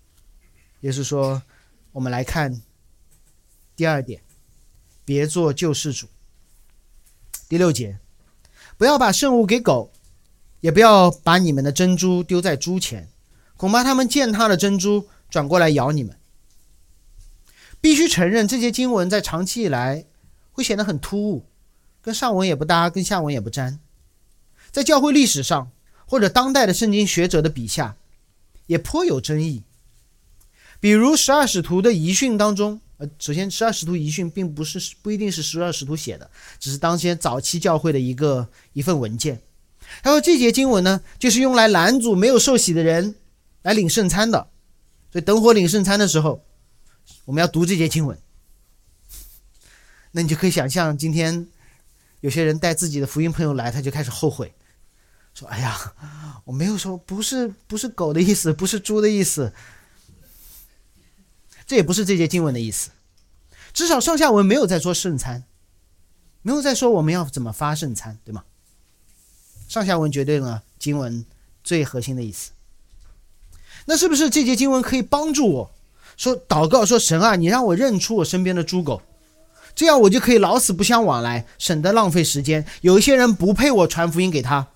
[0.81, 1.41] 耶稣说
[1.93, 2.61] ：“我们来看
[3.75, 4.21] 第二点，
[5.05, 6.07] 别做救世主。”
[7.47, 7.99] 第六节，
[8.77, 9.91] 不要把圣物给狗，
[10.61, 13.07] 也不要把你们的珍珠丢在猪前，
[13.55, 16.15] 恐怕他们践踏了珍珠，转过来咬你们。
[17.81, 20.05] 必须承认，这些经文在长期以来
[20.51, 21.45] 会显得很突兀，
[22.01, 23.79] 跟上文也不搭，跟下文也不沾。
[24.69, 25.71] 在教会历史上，
[26.05, 27.95] 或者当代的圣经学者的笔下，
[28.65, 29.63] 也颇有争议。
[30.81, 39.41] 比如十二使徒的遗训当中，呃，首先十二使徒遗训并不是不一定是十二使徒写的，只是当先早期教会的一个一份文件。
[40.01, 43.15] 他说这节经文呢，就是用来拦阻没有受洗的人
[43.61, 44.49] 来领圣餐的。
[45.11, 46.45] 所以等会领圣餐的时候。
[47.25, 48.17] 我们要读这节经文，
[50.11, 51.47] 那你就可以想象，今天
[52.21, 54.53] 有些人带自己的福音朋友来，他就开始后悔，
[55.35, 55.93] 说：“哎呀，
[56.45, 59.53] 我没有说不是不是狗的意思，不是猪的意思，
[61.67, 62.89] 这也不是这节经文的意思。
[63.73, 65.43] 至少上下文没有在说圣餐，
[66.41, 68.43] 没有在说我们要怎么发圣餐，对吗？
[69.69, 71.25] 上下文决定了经文
[71.63, 72.51] 最核心的意思。
[73.85, 75.71] 那是不是这节经文可以帮助我？”
[76.17, 79.01] 说祷告说神啊，你让我认出我身边的猪狗，
[79.73, 82.65] 这样我就可以老死不相往来，省得浪费时间。
[82.81, 84.67] 有一些人不配我传福音给他，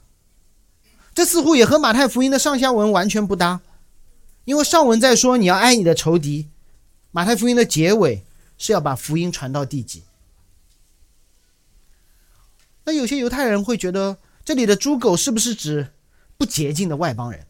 [1.14, 3.60] 这似乎也和马太福音的上下文完全不搭，
[4.46, 6.48] 因为上文在说你要爱你的仇敌，
[7.12, 8.24] 马太福音的结尾
[8.58, 10.04] 是要把福音传到地极。
[12.86, 15.94] 那有些犹太人会觉得这里的猪狗是不是指
[16.38, 17.46] 不洁净的外邦人，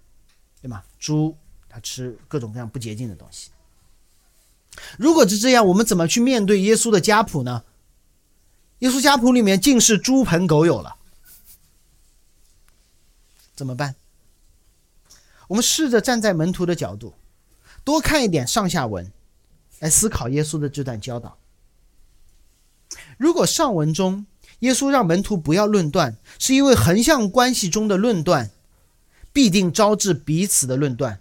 [0.61, 0.83] 对吗？
[0.99, 1.35] 猪
[1.67, 3.49] 它吃各种各样不洁净的东西。
[4.97, 7.63] 如果是这样，我们怎么去面对耶稣的家谱呢？
[8.79, 10.97] 耶稣家谱里面尽是猪朋狗友了，
[13.55, 13.95] 怎么办？
[15.47, 17.13] 我们试着站在门徒的角度，
[17.83, 19.11] 多看一点上下文，
[19.79, 21.37] 来思考耶稣的这段教导。
[23.17, 24.25] 如果上文中
[24.63, 28.49] 耶稣让门徒不要论断，是因为横向关系中的论断
[29.33, 31.19] 必定招致彼此的论断。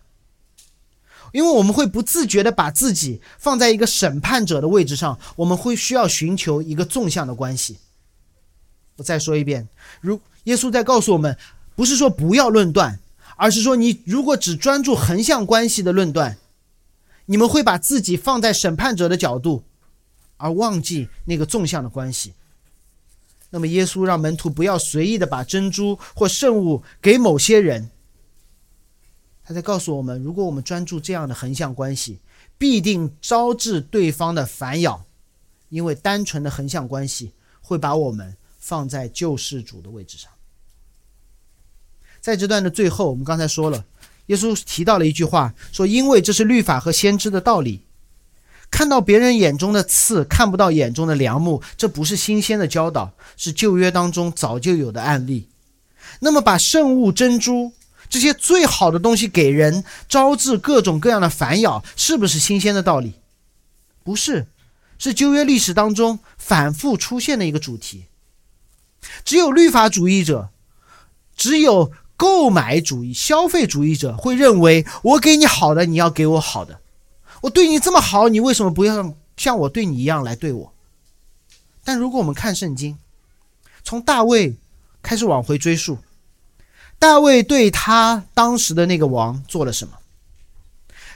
[1.33, 7.79] 因为我们会不自觉地把自己放在一个审判者的位置上，我们会需要寻求一个纵向的关系。
[8.97, 9.69] 我再说一遍，
[10.01, 11.37] 如耶稣在告诉我们，
[11.75, 13.01] 不是说不要论断，
[13.37, 16.39] 而是说你如果只专注横向关系的论断，
[17.27, 19.65] 你们会把自己放在审判者的角度，
[20.37, 22.35] 而忘记那个纵向的关系。
[23.55, 27.91] 那么耶稣让门徒不要随意的把珍珠或圣物给某些人。
[29.45, 32.19] 他在告诉我们，如果我们专注这样的横向关系，
[32.57, 35.05] 必定招致对方的反咬，
[35.69, 40.31] 因为单纯的横向关系会把我们放在救世主的位置上。
[42.21, 43.85] 在这段的最后，我们刚才说了，
[44.27, 47.83] 耶稣提到了一句话，说：“因为这是律法和先知的道理，
[48.73, 55.47] 看到别人眼中的刺，看不到眼中的良木，这不是新鲜的教导，是旧约当中早就有的案例。
[56.19, 57.73] 那么，把圣物珍珠。”
[58.13, 63.15] 这些最好的东西给人招致各种各样的反咬，是不是新鲜的道理？
[64.05, 64.49] 不是，
[64.99, 68.05] 是旧约历史当中反复出现的一个主题。
[69.25, 70.51] 只有律法主义者，
[71.35, 76.82] 只有购买主义、消费主义者会认为，我给你好的，你要给我好的。
[77.43, 80.73] 我对你这么好，你为什么不要像我对你一样来对我？
[81.85, 82.97] 但如果我们看圣经，
[83.85, 84.57] 从大卫
[85.03, 85.99] 开始往回追溯。
[86.99, 89.99] 大卫对他当时的那个王做了什么？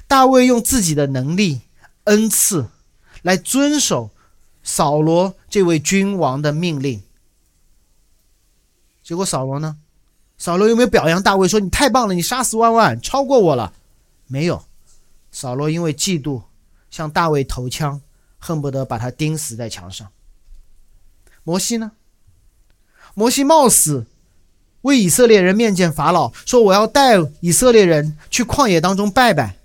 [0.08, 1.60] 大卫用自己的能力、
[2.04, 2.68] 恩赐
[3.22, 4.10] 来遵守
[4.64, 7.02] 扫罗这位君王的命令。
[9.04, 9.76] 结果扫罗呢？
[10.36, 13.72] 扫罗有没有表扬大卫说：“你太棒了，你杀死万万，超过我了？”
[14.26, 14.65] 没有。
[15.38, 16.44] 扫罗因为嫉妒，
[16.88, 18.00] 向大卫投枪，
[18.38, 20.10] 恨不得把他钉死在墙上。
[21.44, 21.92] 摩西呢？
[23.12, 24.06] 摩西冒死。
[24.80, 29.58] 为以色列人面见法老，说：“我要带以色列人去旷野当中拜拜。”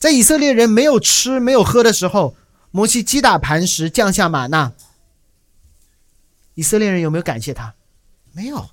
[0.00, 2.34] 在以色列人没有吃、没有喝的时候，
[2.72, 4.72] 摩西击打磐石，降下玛纳。
[6.54, 7.76] 以色列人有没有感谢他？
[8.32, 8.70] 没有。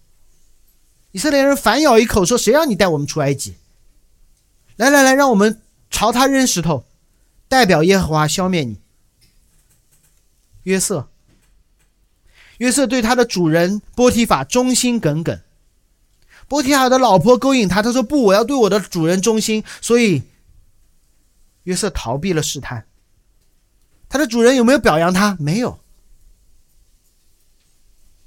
[1.11, 3.57] 以色列人反咬一口，说：“谁让你带我们出埃及？
[4.77, 5.59] 来来来，让我们
[5.89, 6.85] 朝他扔石头，
[7.47, 8.79] 代表耶和华消灭你。”
[10.63, 11.09] 约瑟。
[12.57, 15.39] 约瑟对他的主人波提法忠心耿耿。
[16.47, 19.63] 波提法的老婆勾引他，他说不，我要对我的主人忠心。
[19.81, 20.23] 所以
[21.63, 22.87] 约瑟逃避了试探。
[24.09, 25.35] 他的主人有没有表扬他？
[25.39, 25.79] 没有。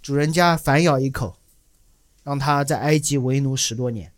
[0.01, 1.37] 主人家反咬一口，
[2.23, 4.13] 让他在埃及为奴十多年。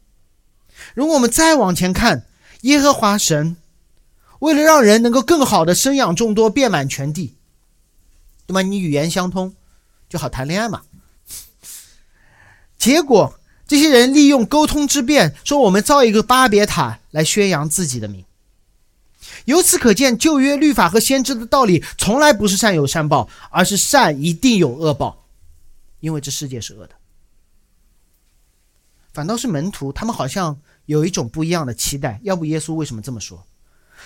[0.94, 2.26] 如果我们再往前看，
[2.62, 3.56] 耶和华神
[4.40, 7.36] 为了让人能够更好的生养众多，遍满全地，
[8.46, 8.62] 对吧？
[8.62, 9.54] 你语言相通，
[10.08, 10.82] 就好谈恋爱嘛。
[12.78, 18.24] 结果这些人利用沟通之便，说我们造一个巴别塔来宣扬自己的名。
[19.44, 25.24] 由此可见，旧约律法和先知的道理从来不是善有善报，而是善一定有恶报，
[26.00, 26.94] 因为这世界是恶的。
[29.12, 32.20] 反倒是门徒，他们好像有一种不一样的期待。
[32.22, 33.44] 要不耶稣为什么这么说？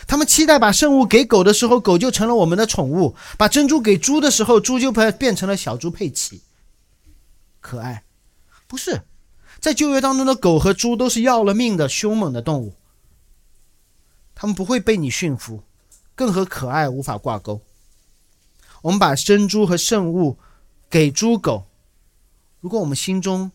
[0.06, 6.42] 他们期待把圣物给狗的时候，狗就成了我们的宠物；把珍珠给猪的时候，猪就变变成了小猪佩奇，
[7.60, 8.04] 可爱。
[8.66, 9.02] 不是，
[9.58, 12.74] 在旧约当中的狗和猪都是要了命的凶猛的动物，
[14.34, 15.62] 他们不会被你驯服，
[16.14, 17.62] 更和可爱无法挂钩。
[18.82, 20.38] 我们把珍珠和圣物
[20.90, 21.66] 给猪狗，
[22.60, 23.50] 如果我们心中。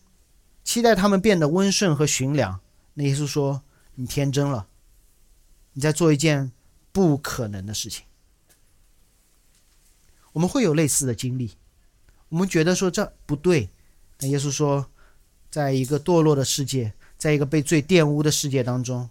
[0.64, 2.60] 期待他们变得温顺和驯良，
[2.94, 3.62] 那耶稣说
[3.96, 4.66] ：“你天真了，
[5.72, 6.52] 你在做一件
[6.92, 8.04] 不可能的事情。”
[10.32, 11.52] 我们会有类似的经历，
[12.28, 13.70] 我们觉得说这不对，
[14.20, 14.90] 那耶稣说，
[15.50, 19.10] 在一个堕落的世界，在一个被罪玷污的世界当中，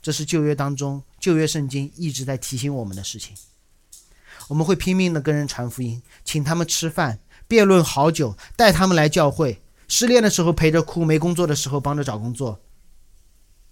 [0.00, 3.36] 这是旧约当中旧约圣经一直在提醒我们的事情。
[4.48, 9.60] 我们会拼命的跟人传福音，请他们吃饭，辩论好久，带他们来教会。
[9.88, 12.60] 失恋的时候陪着哭，没工作的时候帮着找工作。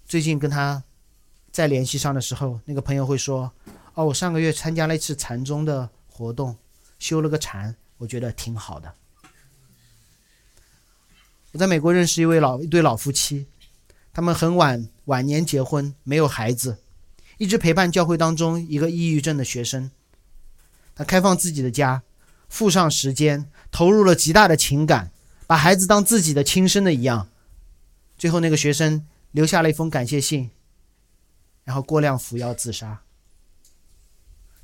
[0.07, 0.83] 最近跟他
[1.51, 3.53] 再联系上的时候，那个朋友会说
[3.95, 6.57] ：“哦，我上个月参加了一次禅宗的活动，
[6.99, 8.93] 修了个禅，我觉得挺好的。”
[11.53, 13.47] 我在美国认识一位老一对老夫妻，
[14.12, 16.79] 他们很晚晚年结婚，没有孩子，
[17.38, 19.90] 一直陪伴教会当中一个抑郁症的学生。
[20.95, 22.03] 他开放自己的家，
[22.49, 25.11] 付上时间，投入了极大的情感。
[25.47, 27.29] 把孩子当自己的亲生的一样，
[28.17, 30.49] 最后那个学生留下了一封感谢信，
[31.64, 33.03] 然后过量服药自杀。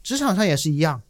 [0.00, 1.02] 职场上也是一样，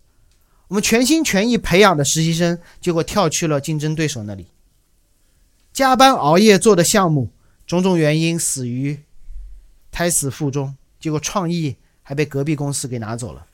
[0.69, 4.47] 我们全心全意培养的实习生，结果跳去了竞争对手那里，
[5.75, 7.29] 加班熬夜做的项目，
[7.67, 9.05] 种种原因死于
[9.91, 13.47] 胎死腹中，结果创意还被隔壁公司给拿走了。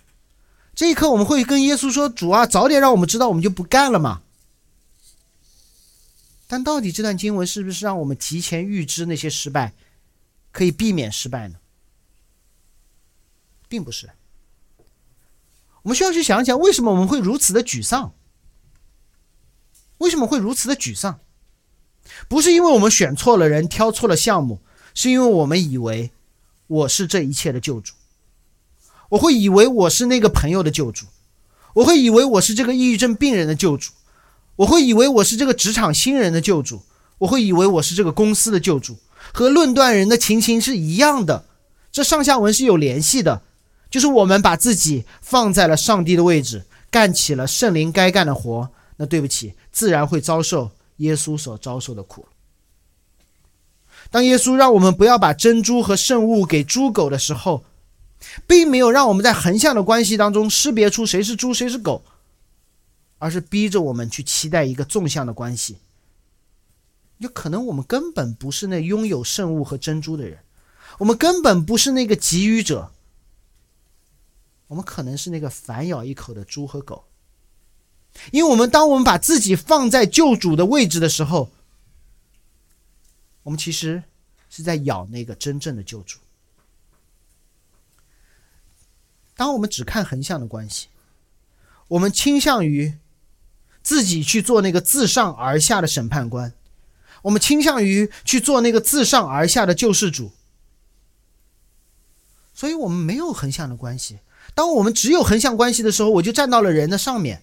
[0.72, 4.22] 这一刻，我们会跟耶稣说：“主啊，早点让我们知道，我们就不干了嘛。”
[6.46, 9.72] 但到底这段经文是不是让我们提前预知那些失败，
[10.56, 11.56] 可以避免失败呢？
[13.68, 14.08] 并不是。
[15.82, 18.14] 我们需要去想想，为什么我们会如此的沮丧？
[19.98, 21.20] 为什么会如此的沮丧？
[22.26, 24.62] 不是因为我们选错了人、挑错了项目，
[24.94, 26.10] 是因为我们以为
[26.68, 27.92] 我是这一切的救主。
[29.10, 31.04] 我会以为我是那个朋友的救主，
[31.74, 33.92] 我会以为我是这个抑郁症病人的救主。
[34.56, 36.82] 我会以为我是这个职场新人的救主，
[37.18, 38.96] 我会以为我是这个公司的救主，
[39.32, 41.44] 和论断人的情形是一样的，
[41.92, 43.42] 这上下文是有联系的，
[43.90, 52.26] 就是我们把自己放在了上帝的位置，干起了圣灵该干的活，那对不起，自然会遭受耶稣所遭受的苦。
[54.10, 57.64] 当耶稣让我们不要把珍珠和圣物给猪狗的时候，
[58.46, 62.04] 并没有让我们在横向的关系当中识别出谁是猪谁是狗。
[63.18, 65.78] 而是逼着我们去期待一个纵向的关系。
[67.18, 70.40] 有可能我们根本不是那拥有圣物和珍珠的人，
[70.98, 72.92] 我们根本不是那个给予者，
[74.68, 77.04] 我们可能是那个反咬一口的猪和狗。
[78.32, 81.50] 因为我们当我们把自己放在救主的位置的时候，
[83.44, 84.02] 我们其实
[84.48, 86.18] 是在咬那个真正的救主。
[89.34, 90.88] 当我们只看横向的关系，
[91.88, 92.98] 我们倾向于。
[93.82, 96.52] 自己去做那个自上而下的审判官，
[97.26, 100.30] 我们倾向于去做那个自上而下的救世主，
[102.54, 104.20] 所以我们没有横向的关系。
[104.54, 107.42] 当我们只有横向关系的时候，我就站到了人的上面。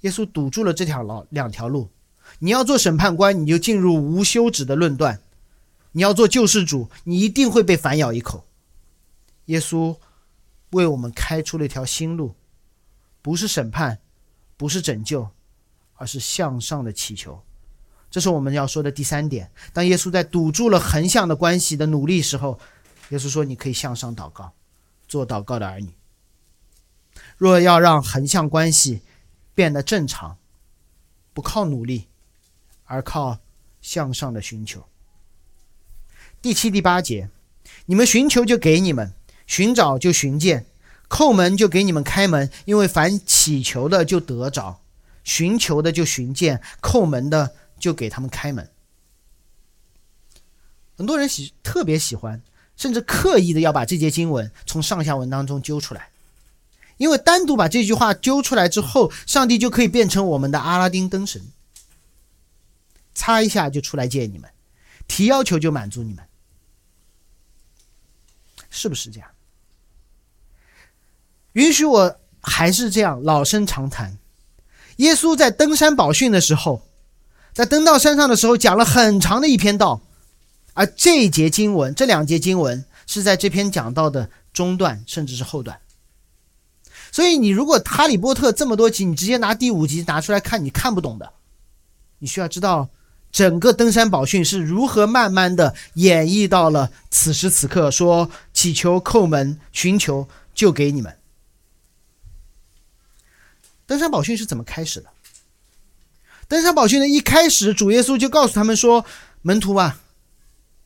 [0.00, 1.88] 耶稣堵住了这条老两条路：
[2.40, 5.18] 你要做审判官，你就进入无休止的论断；
[5.92, 8.44] 你要做救世主，你一定会被反咬一口。
[9.46, 9.96] 耶稣
[10.70, 12.34] 为我们开出了一条新路，
[13.22, 14.00] 不是审判。
[14.56, 15.28] 不是拯救，
[15.94, 17.42] 而是向上的祈求，
[18.14, 19.50] 这是我们要说的第三点。
[19.72, 22.60] 当耶稣在堵住了横向的关系的努力时候，
[23.08, 24.52] 耶稣说：“你可以向上祷告，
[25.08, 25.92] 做祷告的儿女。
[27.36, 29.02] 若要让横向关系
[29.52, 30.36] 变得正常，
[31.32, 32.06] 不靠努力，
[32.84, 33.38] 而靠
[33.82, 34.84] 向上的寻求。
[36.40, 37.28] 第七、第八节，
[37.86, 39.12] 你们寻求就给你们，
[39.44, 40.66] 寻找就寻见，
[41.08, 44.80] 叩门就给你们开门，因为凡祈求的就得着，
[45.24, 48.66] 寻求的就寻见，叩门的就给他们开门。
[50.96, 52.42] 很多人喜特别喜欢，
[52.76, 56.08] 甚至刻意的要把这节经文从上下文当中揪出来，
[56.96, 61.42] 因为单独把这句话揪出来之后，上帝就可以变成我们的阿拉丁灯神，
[63.14, 64.50] 擦一下就出来见你们，
[65.06, 66.24] 提要求就满足你们。
[68.70, 69.28] 是不是这样？
[71.52, 74.16] 允许我还是这样老生常谈。
[74.96, 76.83] 耶稣在登山宝训的时候，
[77.54, 80.02] 在登到山上的时候，讲了很长的一篇道，
[80.74, 85.80] 而这一节经文，这两节经文是在这篇讲到的中段，甚至是后段。
[87.12, 91.32] 所以，你如果《哈利波特》这么多集，你直接拿第五集拿出来看，你看不懂的。
[92.18, 92.90] 你需要知道。
[93.30, 97.90] 整个登山宝训是如何慢慢的演绎到了此时此刻？
[97.90, 101.18] 说祈求叩门寻求就给你们。
[103.86, 105.08] 登山宝训是怎么开始的？
[106.54, 109.04] 登山宝训的一开始，主耶稣就告诉他们说
[109.42, 109.98] ：“门徒啊，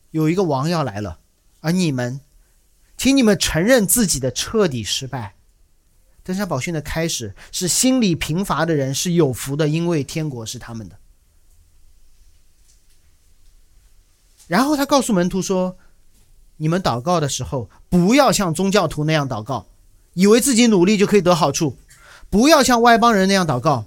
[0.09, 1.19] 有一个王要来了，
[1.59, 2.21] 而你们，
[2.97, 5.35] 请你们承认自己的彻底失败。”
[6.25, 10.97] 登山宝训的开始是心里贫乏的人是有福的，因为天国是他们的。
[14.47, 15.77] 然后他告诉门徒说
[16.57, 19.67] ：“你们祷告的时候，不要像宗教徒那样祷告，
[20.15, 21.77] 以为自己努力就可以得好处；
[22.31, 23.85] 不要像外邦人那样祷告，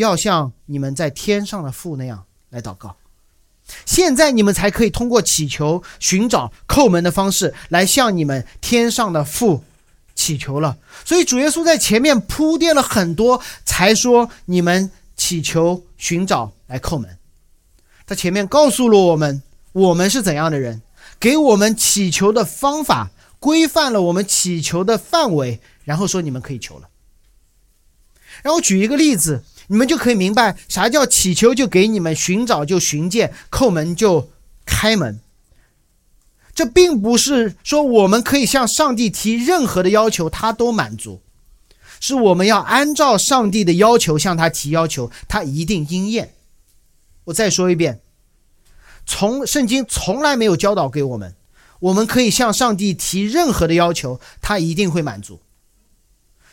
[0.00, 2.96] 要像你们在天上的父那样来祷告。
[3.86, 9.62] 现在你们才可以通过祈求、寻找、叩门的方式来向你们天上的父
[10.16, 10.78] 祈求了。
[11.04, 17.16] 所以主耶稣在前面铺垫了很多，才说你们祈求、寻找来叩门。”
[18.06, 19.40] 他前面告诉了我们，
[19.70, 20.82] 我们是怎样的人，
[21.20, 26.88] 给我们祈求的方法，规范了我们祈求的范围，然后说你们可以求了。
[28.42, 34.30] 然后举一个例子，你们就可以明白啥叫祈求就给你们，寻找就寻见，叩门就
[34.66, 35.20] 开门。
[36.52, 41.22] 这并不是说我们可以向上帝提任何的要求，他都满足，
[42.00, 46.34] 是我们要按照上帝的要求向他提要求，他一定应验。
[47.26, 48.00] 我再说一遍，
[49.06, 51.36] 从圣经从来没有教导给我们，
[51.78, 55.40] 我们可以向上帝提任何的要求，他一定会满足。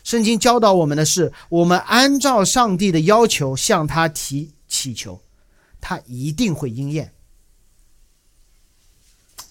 [0.07, 5.21] 圣经教导我们的是，我们按照上帝的要求向他提祈求，
[5.81, 7.11] 他一定会应验。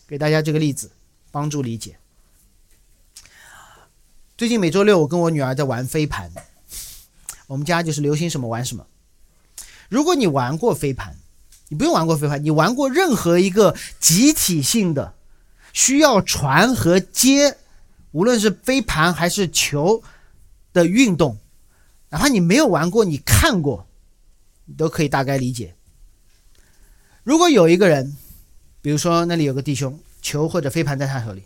[0.09, 0.91] 给大家这个例子，
[1.31, 1.99] 帮助理解。
[4.39, 6.33] 最近每周六，我跟我女儿在玩飞盘，
[7.49, 8.87] 我们家就是流行什么玩什么。
[9.91, 11.19] 如果你玩过飞盘，
[11.69, 15.13] 你不用玩过飞盘，你玩过任何一个集体性的
[15.75, 17.59] 需要传和接，
[18.13, 20.03] 无论是飞盘还是球
[20.77, 21.39] 的运动，
[22.11, 23.87] 哪怕你没有玩过，你看过，
[24.66, 25.74] 你都可以大概理解。
[27.24, 28.14] 如果有一个人，
[28.83, 31.43] 比如说那里有个弟兄，球或者飞盘在他手里，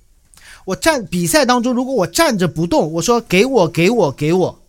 [0.64, 4.60] 我站比赛当中，如果我站着不动，我说给我给我给我，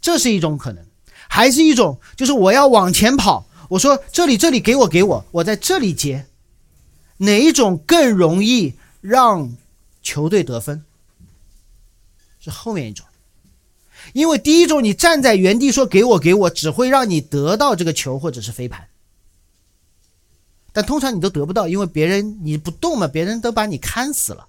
[0.00, 0.82] 这是一种可能。
[1.28, 3.46] 还是一种，就是我要往前跑。
[3.68, 6.24] 我说这里这里给我给我，我在这里接，
[7.18, 9.54] 哪一种更容易让
[10.02, 10.82] 球队得分？
[12.40, 13.04] 是后面一种，
[14.12, 18.88] 因为第一种你站在原地说给我给我，只会让你得到这个球或者是飞盘，
[20.72, 24.46] 但通常你都得不到，因为别人你不动嘛，别人都把你看死了。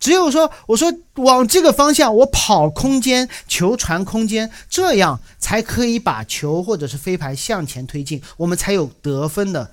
[0.00, 9.70] 只有说，我说往这个方向，我跑空间，球传空间，这样才可以把球或者是飞盘向前推进，我们才有得分的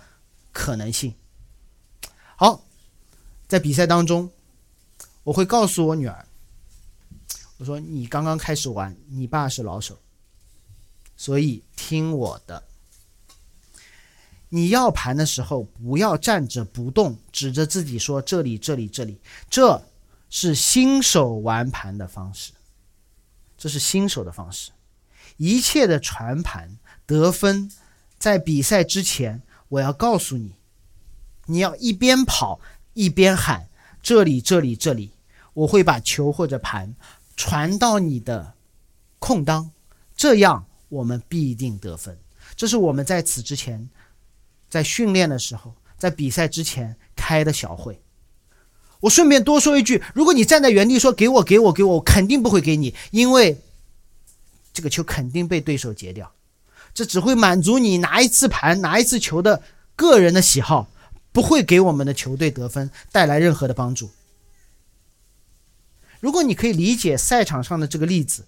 [0.54, 1.16] 可能性。
[2.36, 2.64] 好，
[3.48, 4.30] 在比赛当中，
[5.24, 6.26] 我会告诉我女儿，
[7.62, 9.96] 我说你刚刚开始玩，你爸是老手，
[11.16, 12.64] 所以听我的。
[14.50, 19.80] 你要盘的时候，不要站着不动，指着自己说这里这里这里这。
[20.34, 22.54] 是新手玩盘的方式，
[23.58, 24.72] 这是新手的方式。
[25.38, 27.70] 一切的传盘得分，
[28.18, 30.56] 在比赛之前，我要告诉你，
[31.46, 32.60] 你要一边跑
[32.94, 33.70] 一边喊
[34.02, 35.12] 这里这里这里，
[35.54, 36.96] 我会把球或者盘
[37.36, 38.54] 传到你的
[39.20, 39.72] 空当，
[40.16, 42.18] 这样我们必定得分。
[42.56, 43.90] 这是我们在此之前，
[44.70, 48.02] 在训练的时候，在比赛之前开的小会。
[49.02, 53.60] 我顺便多说一句，如果你站在原地说“给我，给我，给我”，我肯定不会给你，因为
[54.74, 56.32] 这个球肯定被对手截掉。
[56.94, 59.64] 这只会满足你拿一次盘、拿一次球的
[59.96, 60.90] 个人的喜好，
[61.32, 64.12] 不会给我们的球队得分带来任何的帮助。
[66.22, 68.46] 如果你可以理解赛场上的这个例子，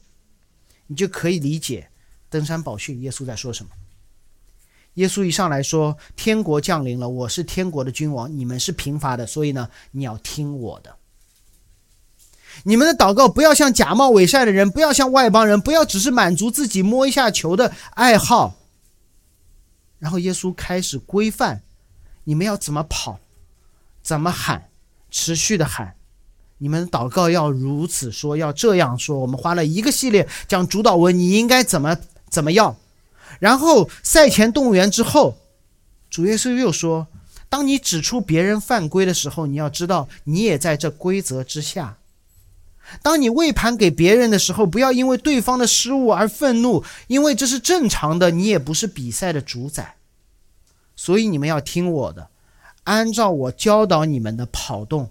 [0.87, 1.89] 你就可以理解
[2.29, 3.71] 登山宝训耶稣在说什么。
[4.93, 10.95] 耶稣一上来说：“天国降临了，我是天国的君王，你们是贫乏的，所以呢，你要听我的。
[12.63, 18.55] 你们的祷告不要像假冒伪善的人，不要像外邦人，不要只是满足自己摸一下球的爱好。”
[19.97, 21.63] 然后耶稣开始规范
[22.25, 23.19] 你们要怎么跑，
[24.03, 24.69] 怎么喊，
[25.09, 25.95] 持续的喊。
[26.63, 29.19] 你们祷告要如此说，要这样说。
[29.19, 31.97] 我们花了一个系列讲主导文，你应该怎么
[32.29, 32.77] 怎么样。
[33.39, 35.35] 然后赛前动员之后，
[36.09, 37.07] 主耶稣又说
[37.51, 41.97] ：“当你指出别人犯规的时候，你要知道你也在这规则之下。
[43.01, 48.31] 当你喂盘给别人的时候，不要因为对方的失误而愤怒，因为这是正常的。
[48.31, 49.95] 你也不是比赛的主宰，
[50.95, 52.29] 所以你们要听我的，
[52.85, 55.09] 按照我教导你们的跑动。”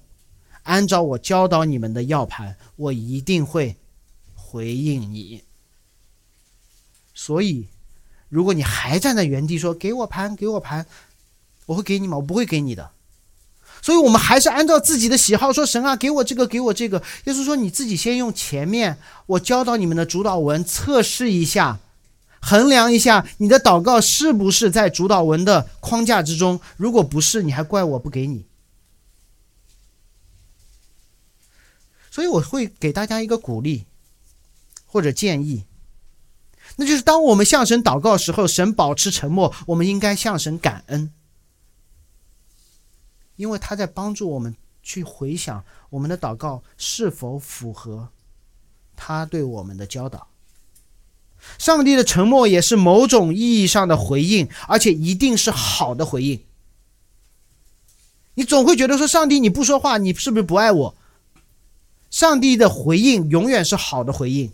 [0.64, 3.76] 按照我教导你们的要盘，我一定会
[4.34, 5.42] 回应你。
[7.14, 7.66] 所以，
[8.28, 10.86] 如果你还站在原地说“给我盘，给我盘”，
[11.66, 12.16] 我会给你吗？
[12.16, 12.90] 我不会给你的。
[13.80, 18.96] 所以我们还是按照自己的喜好说：“神啊，给我这个，给我这个。”耶稣说：“你自己先用前面
[19.26, 21.80] 我教导你们的主导文测试一下，
[22.40, 26.60] 衡量一下你的祷告是不是在主导文的框架之中。
[26.76, 28.46] 如果不是，你还怪我不给你。”
[32.12, 33.86] 所以我会给大家一个鼓励，
[34.84, 35.64] 或者建议，
[36.76, 41.10] 那就是当我们向神祷告的时候，神保持沉默，我们应该向神感恩，
[43.36, 48.10] 因为他在帮助我们去回想我们的祷告是否符合
[48.94, 50.28] 他对我们的教导。
[51.56, 56.44] 上帝的沉默也是某种意义上的回应，而且一定是好的回应。
[58.34, 60.94] 你总会觉得说，上帝你不说话，你是不是不爱我？
[62.12, 64.52] 上帝的回应永远是好的回应，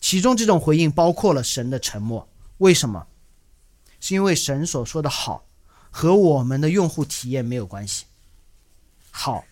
[0.00, 2.26] 其中这种回应包括了神的沉默。
[2.58, 3.06] 为什么？
[4.00, 5.44] 是因为神所说的好
[5.90, 8.06] 和我们的用户体验没有关系。
[9.10, 9.44] 好，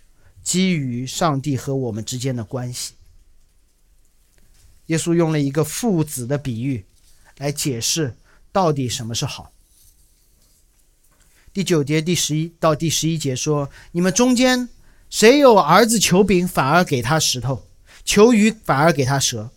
[0.42, 2.94] 基于上帝和我们之间的关系。
[4.86, 6.86] 耶稣用了一个父子的比喻
[7.36, 8.16] 来解释
[8.50, 9.52] 到底什么是好。
[11.52, 14.70] 第九节第十一到第十一节说：“你们中间。”
[15.10, 17.66] 谁有儿子求饼，反而给他石头；
[18.04, 19.50] 求鱼，反而给他蛇？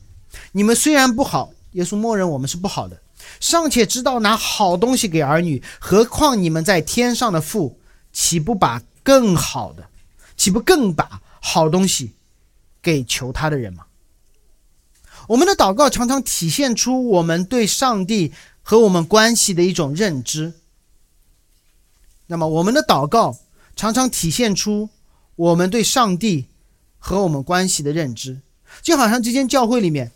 [0.54, 2.99] 你们虽然不好，耶稣默认我们是不好的，
[3.39, 7.80] 尚且知道拿好东西给儿女，何况你们在天上的父，
[8.12, 9.88] 岂不把更好的，
[10.36, 12.16] 岂不更把好东西
[12.82, 13.86] 给求他的人吗？
[15.28, 18.34] 我们的祷告常常体现出我们对上帝
[18.64, 20.54] 和我们关系的一种认知。
[22.26, 23.38] 那么，我们的祷告
[23.76, 24.89] 常常体现出。
[25.36, 26.47] 我们对上帝
[26.97, 28.41] 和我们关系的认知，
[28.81, 30.11] 就好像这间教会里面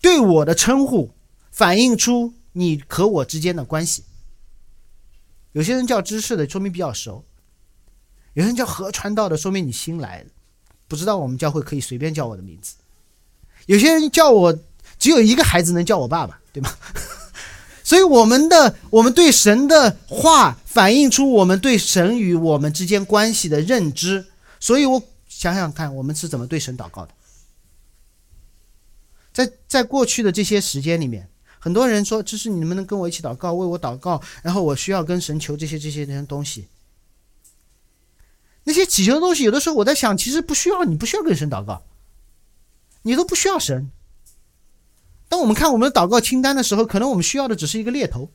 [0.00, 1.10] 对我的称呼，
[1.50, 4.04] 反映出你和我之间的关系。
[5.52, 7.24] 有些人叫知识的，说明比较熟；
[8.34, 10.30] 有些人叫合传道的，说明你新来的，
[10.86, 12.74] 不知道我们教会可以随便叫我的名字。
[13.66, 14.58] 有些人叫我
[14.98, 16.70] 只有一个孩子能叫我爸爸，对吗？
[17.86, 24.26] 所以我们的我们对神的话反映出我们对神与我们之间关系的认知。
[24.58, 27.14] 所以我想想看，我们是怎么对神祷告的？
[29.32, 31.28] 在在过去的这些时间里面，
[31.60, 36.66] 很多人说：“这是你能不能跟我一起祷告，为我祷告？”然后我需要跟神求这些这些些东西。
[38.64, 41.84] 那些祈求的东西，有的时候我在想，其实不需要，你不需要跟神祷告，
[43.02, 43.92] 你都不需要神。
[45.28, 48.30] 当我们看我们的祷告清单的时候，可能我们需要的只是一个猎头，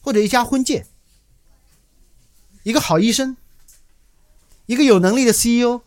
[0.00, 0.86] 或者一家婚介，
[2.62, 3.36] 一个好医生，
[4.66, 5.80] 一个有能力的 CEO，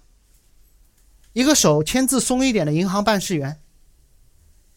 [1.33, 3.59] 一个手签字松一点的银行办事员，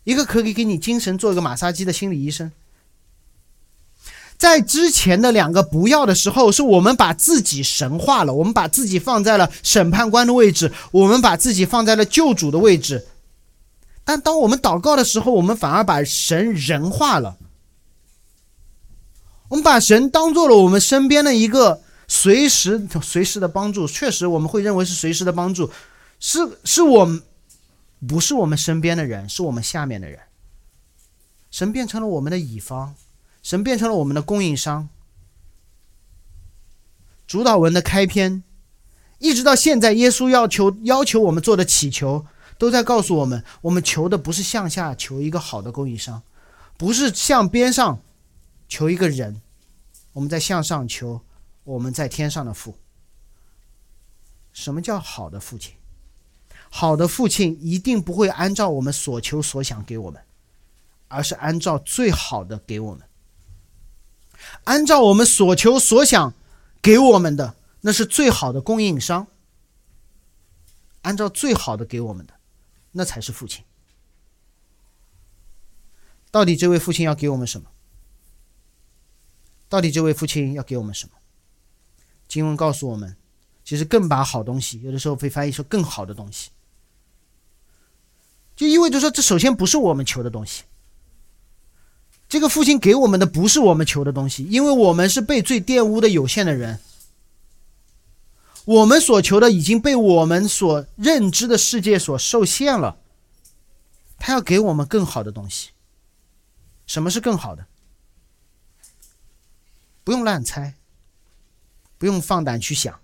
[0.04, 2.52] 一个可以给你精神做一个马杀鸡的心理医生。
[4.36, 13.08] 在之前的两个不要的时候，是我们把自己神化了，我们把自己放在了审判官的位置，我们把自己放在了救主的位置。
[14.08, 17.36] 但当我们祷告的时候，我们反而把神人化了。
[19.50, 23.86] 我们把神当做了我们身边的一个随时随时的帮助。
[23.86, 25.70] 确实，我们会认为是随时的帮助，
[26.18, 27.22] 是是我们
[28.08, 30.18] 不是我们身边的人，是我们下面的人。
[31.50, 32.94] 神变成了我们的乙方，
[33.42, 34.88] 神变成了我们的供应商。
[37.26, 38.42] 主导文的开篇，
[39.18, 42.24] 一直到现在，耶稣要求要求我们做的祈求。
[42.58, 46.22] 都在告诉我们，我们求的不是向下求一个好的供应商，
[46.76, 48.00] 不是向边上
[48.68, 49.40] 求一个人，
[50.12, 51.22] 我们在向上求
[51.64, 52.76] 我们在天上的父。
[54.52, 55.74] 什么叫好的父亲？
[56.68, 60.20] 好的父亲一定不会按照我们所求所想给我们，
[61.06, 63.02] 而是按照最好的给我们。
[64.64, 66.34] 按照我们所求所想
[66.82, 69.28] 给我们的，那是最好的供应商。
[71.02, 72.34] 按照最好的给我们的，
[72.92, 73.64] 那才是父亲。
[76.30, 77.68] 到底这位父亲要给我们什么？
[79.68, 81.12] 到底这位父亲要给我们什么？
[82.26, 83.16] 经文告诉我们，
[83.64, 86.50] 其实更把好东西，有的时候被翻译说更好的东西，
[88.54, 90.64] 就意味着说，这首先不是我们求的东西。
[92.28, 96.78] 这个父亲给我们的不是我们求的东西，因为我们是被罪玷污的有限的人。
[98.68, 102.98] 我们所求的已经被我们所认知的世界所受限了。
[104.18, 105.70] 他要给我们更好的东西。
[106.86, 107.66] 什么是更好的？
[110.04, 110.74] 不用乱猜，
[111.96, 113.00] 不用放胆去想。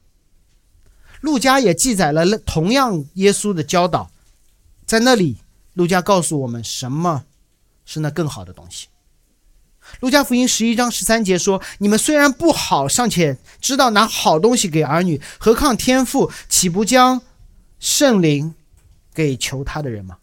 [1.22, 4.10] 路加也记载了同样耶稣的教导，
[4.84, 5.38] 在那里，
[5.72, 7.24] 路加告诉我们什么
[7.86, 8.88] 是那更好的东西。
[10.00, 17.22] 路加福音十一章十三节说：“你们虽然不好，尚且知道拿好东西给儿女，何况天父岂不将
[17.78, 18.54] 圣灵
[19.14, 20.18] 给求他的人吗？”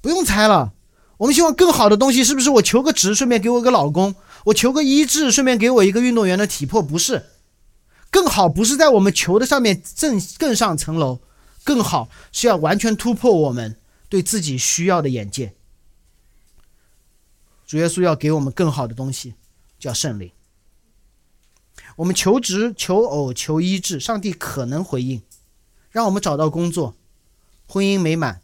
[0.00, 0.72] 不用猜了，
[1.16, 2.50] 我们希望更好的东西，是不是？
[2.50, 4.12] 我求个职，顺便给我个老公；
[4.44, 6.80] 我求个医治，顺便给我一个运动员的体魄。
[6.80, 7.24] 不是，
[8.10, 11.18] 更好不是在我们求的上面更更上层楼，
[11.64, 13.76] 更好是要完全突破我们
[14.08, 15.54] 对自己需要的眼界。
[17.66, 19.34] 主耶稣要给我们更好的东西，
[19.78, 20.30] 叫圣灵。
[21.96, 25.20] 我们求职、求偶、求医治，上帝可能回应，
[25.90, 26.94] 让我们找到工作、
[27.66, 28.40] 婚姻美满、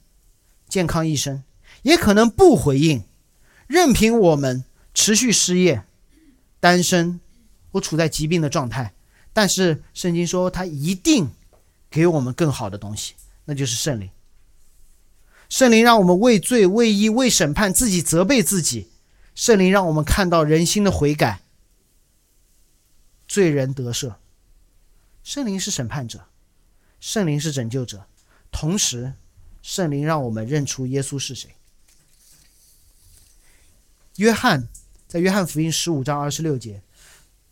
[0.69, 1.43] 健康一生；
[1.83, 3.05] 也可能不回应，
[3.67, 5.85] 任凭我们持续失业、
[6.59, 7.21] 单身
[7.71, 8.93] 或处在疾病的状态。
[9.33, 11.31] 但是圣经说，他一定
[11.91, 13.15] 给我们更好的东西，
[13.45, 14.11] 那就是圣灵。
[15.49, 18.89] 圣灵让我们为罪、为义、为审判自己责备自己。
[19.35, 21.41] 圣灵让我们看到人心的悔改，
[23.27, 24.17] 罪人得赦。
[25.25, 26.27] 圣灵是审判者，
[27.01, 28.07] 圣灵是拯救者，
[28.51, 29.15] 同时，
[29.63, 31.51] 圣灵让我们认出耶稣是谁。
[34.17, 34.69] 约翰
[35.09, 36.83] 在约翰福音十五章二十六节，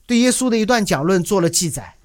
[0.06, 1.96] 对耶稣的一段讲论做了记载。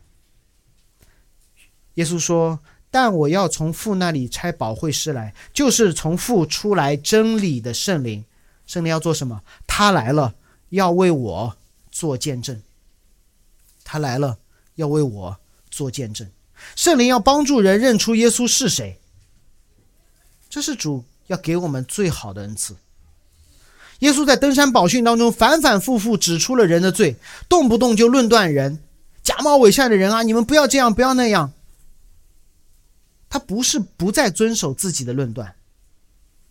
[1.95, 2.59] 耶稣说
[2.91, 8.23] ：“但我要从父那里差保惠师来，就是从父出来真理的圣灵。”
[8.65, 9.41] 圣灵要做什么？
[9.67, 10.33] 他来了，
[10.69, 11.55] 要为我
[11.91, 12.61] 做见证。
[13.83, 14.37] 他来了，
[14.75, 15.37] 要为我
[15.69, 16.27] 做见证。
[16.75, 18.99] 圣灵要帮助人认出耶稣是谁。
[20.49, 22.75] 这是主要给我们最好的恩赐。
[23.99, 27.15] 耶稣在登山宝训当中反反复复指出了人的罪，
[27.47, 28.79] 动不动就论断人，
[29.21, 30.23] 假冒伪善的人啊！
[30.23, 31.53] 你们不要这样，不要那样。
[33.29, 35.55] 他不是不再遵守自己的论断，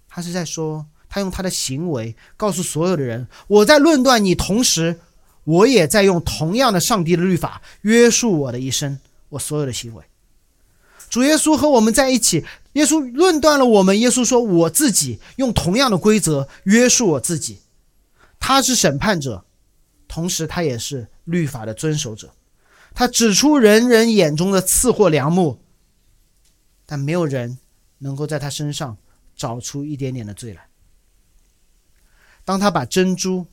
[0.09, 0.87] 他是在说。
[1.15, 4.99] 他用他的行为告诉所有的人：“我在论断你，同时，
[5.45, 8.99] 我也在用同样的上帝的律法约束我的一生，
[9.29, 10.03] 我所有的行为。”
[11.09, 14.01] 主耶稣和我们在一起，耶稣论断了我们。
[14.01, 17.61] 耶稣说：“我自己用同样的规则约束我自己。”
[18.41, 19.45] 他是审判者，
[20.09, 22.35] 同时他也是律法的遵守者。
[22.93, 25.61] 他指出人人眼中的次或良木，
[26.85, 27.57] 但没有人
[27.99, 28.97] 能够在他身上
[29.37, 30.67] 找出一点点的罪来。
[32.45, 33.47] 当他把珍珠、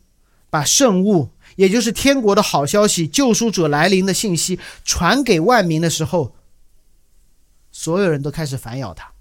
[0.49, 6.35] 把圣物，也就是天国的好消息、救赎者来临的信息传给万民的时候，
[7.71, 9.11] 所有人都开始反咬他。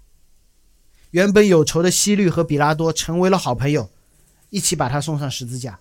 [1.11, 3.89] 原本有仇的希律和比拉多成为了好朋友，
[4.49, 5.79] 一起把他送上十字架。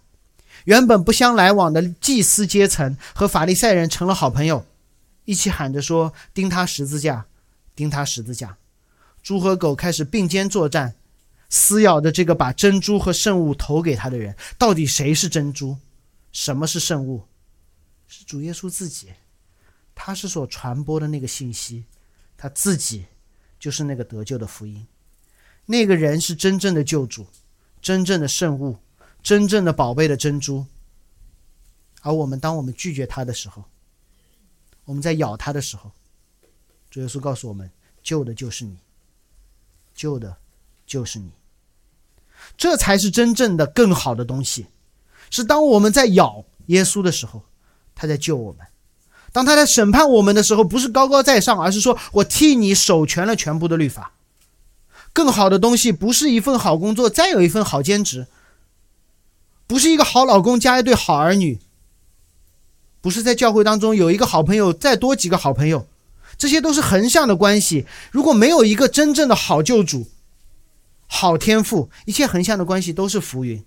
[0.64, 4.66] 原本不相来往的祭司阶层和法利赛人成了好朋友，
[5.24, 7.26] 一起喊着说：“钉他十字架，
[7.74, 8.56] 钉他十字架。”
[9.22, 10.94] 猪和狗开始并肩作战。
[11.50, 15.76] 撕咬着这个把珍珠和圣物投给他的人，到底谁是珍珠？
[16.32, 17.26] 什么是圣物？
[18.06, 19.08] 是主耶稣自己，
[19.94, 21.84] 他是所传播的那个信息，
[22.36, 23.06] 他自己
[23.58, 24.86] 就是那个得救的福音。
[25.66, 27.26] 那个人是真正的救主，
[27.82, 28.78] 真正的圣物，
[29.22, 30.64] 真正的宝贝的珍珠。
[32.02, 33.64] 而我们，当我们拒绝他的时候，
[34.84, 35.90] 我们在咬他的时候，
[36.90, 37.70] 主耶稣告诉我们：
[38.02, 38.78] 救的就是你，
[39.94, 40.36] 救的
[40.86, 41.32] 就是你。
[42.56, 44.66] 这才是真正的更好的东西，
[45.30, 47.42] 是当我们在咬耶稣的时候，
[47.94, 48.66] 他在救我们；
[49.32, 54.12] 当他在审判我们的时候，不是高高在上，而是说我替你守全了全部的律法。
[55.12, 58.26] 更好的东西不是一份好工作，再有一份好兼职，
[59.66, 61.58] 不是一个好老公加一对好儿女，
[63.00, 65.88] 不是在教会当中有一个好朋友，再多几个好朋友，
[66.38, 67.86] 这些都是横向的关系。
[68.12, 70.06] 如果没有一个真正的好救主、
[71.12, 73.62] 好天赋，一切横向的关系都是浮云。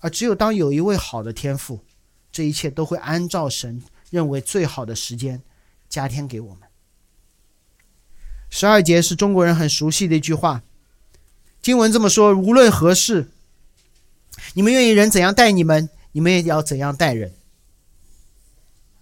[0.00, 1.84] 而只有当有一位好的天赋，
[2.32, 5.42] 这一切都会按照神认为最好的时间
[5.88, 6.68] 加添给我们。
[8.50, 10.62] 十二节是中国人很熟悉的一句话，
[11.62, 13.30] 经文这么说：无论何事，
[14.54, 17.32] 你们愿意人怎样待你们，你们也要怎样待人。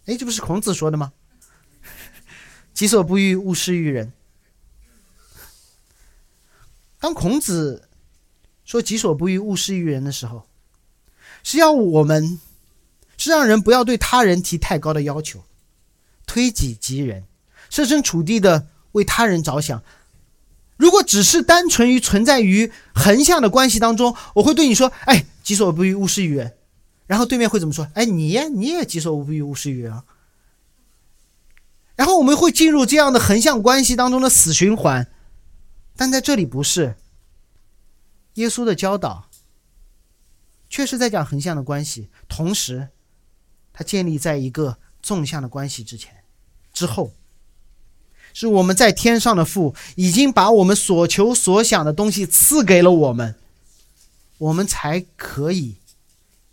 [0.05, 1.15] 哎，这不是孔子说的吗？
[2.75, 4.13] 己所不欲，勿施于人。
[7.07, 7.89] 当孔子
[8.65, 10.49] 说“己所不欲，勿施于人”的时候，
[11.45, 12.41] 是要我们，
[13.17, 15.45] 是让人不要对他人提太高的要求，
[16.27, 17.23] 推己及人，
[17.71, 19.85] 设身处地的为他人着想。
[20.77, 26.57] 如果只是单纯于存在于横向的关系当中，我会对你说：“哎，己所不欲，勿施于人。”
[27.07, 30.03] 然后对面会怎么说？“哎，你你也己所不欲，勿施于人。”啊。”
[31.95, 35.07] 然后我们会进入这样的横向关系当中的死循环。
[35.97, 36.97] 但在这里不是，
[38.35, 39.29] 耶稣的教导。
[40.69, 42.89] 确实在讲横向的关系，同时，
[43.73, 46.13] 它建立在一个纵向的关系之前、
[46.73, 47.13] 之后，
[48.35, 53.37] 是我们在天上的父已经把我们所求所想的东西赐给了我们，
[54.39, 55.77] 我们才可以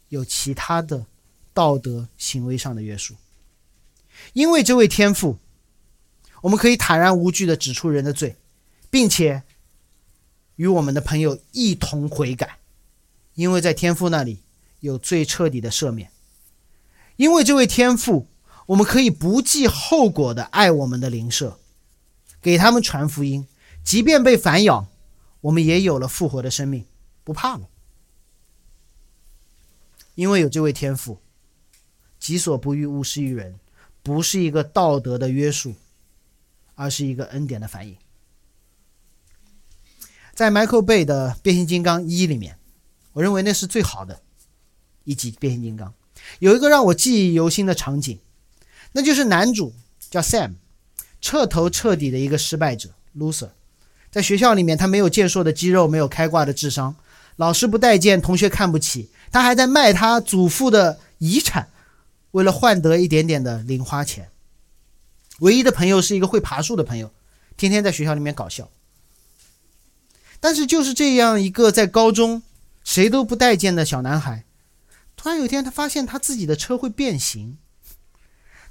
[0.10, 1.08] 有其他的
[1.52, 3.16] 道德行为上的约束。
[4.34, 5.40] 因为这位天父，
[6.42, 8.36] 我们可以坦然无惧的指出人的罪，
[8.94, 9.42] 并且
[10.58, 12.60] 与我们的朋友一同悔改。
[13.34, 14.44] 因为在天父那里
[14.82, 16.12] 有最彻底的赦免，
[17.16, 18.28] 因为这位天父，
[18.68, 21.58] 我们可以不计后果的爱我们的邻舍，
[22.40, 23.48] 给他们传福音，
[23.84, 24.86] 即便被反咬，
[25.42, 26.86] 我们也有了复活的生命，
[27.24, 27.68] 不怕了。
[30.14, 31.20] 因为有这位天父，
[32.20, 33.60] 己所不欲，勿施于人，
[34.04, 35.74] 不是一个道德的约束，
[36.76, 37.98] 而是一个恩典的反应。
[40.34, 42.58] 在 Michael Bay 的《变形金刚一》里面。
[43.14, 44.22] 我认为那是最好的
[45.04, 45.94] 一集变形金刚，
[46.40, 48.20] 有一个让我记忆犹新的场景，
[48.94, 49.72] 那就是男主
[50.10, 50.54] 叫 Sam，
[51.22, 53.50] 彻头彻底的一个失败者 loser，
[54.10, 56.96] 在学校里面他没有健硕的肌肉，没有开挂的智商，
[57.36, 61.70] 老师不待见，同学看不起，他还在卖他祖父的遗产，
[62.32, 64.32] 为了换得一点点的零花钱。
[65.42, 67.12] 唯一的朋友是一个会爬树的朋友，
[67.56, 68.72] 天天在学校里面搞笑。
[70.44, 72.44] 但是就是这样一个在高中。
[72.84, 74.44] 谁都不待见的小男孩，
[75.16, 77.58] 突然有一天，他发现他自己的车会变形，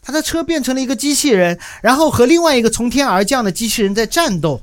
[0.02, 4.60] 他的车变成了一个机器人，然后和另外一个从天而降的机器人在战斗。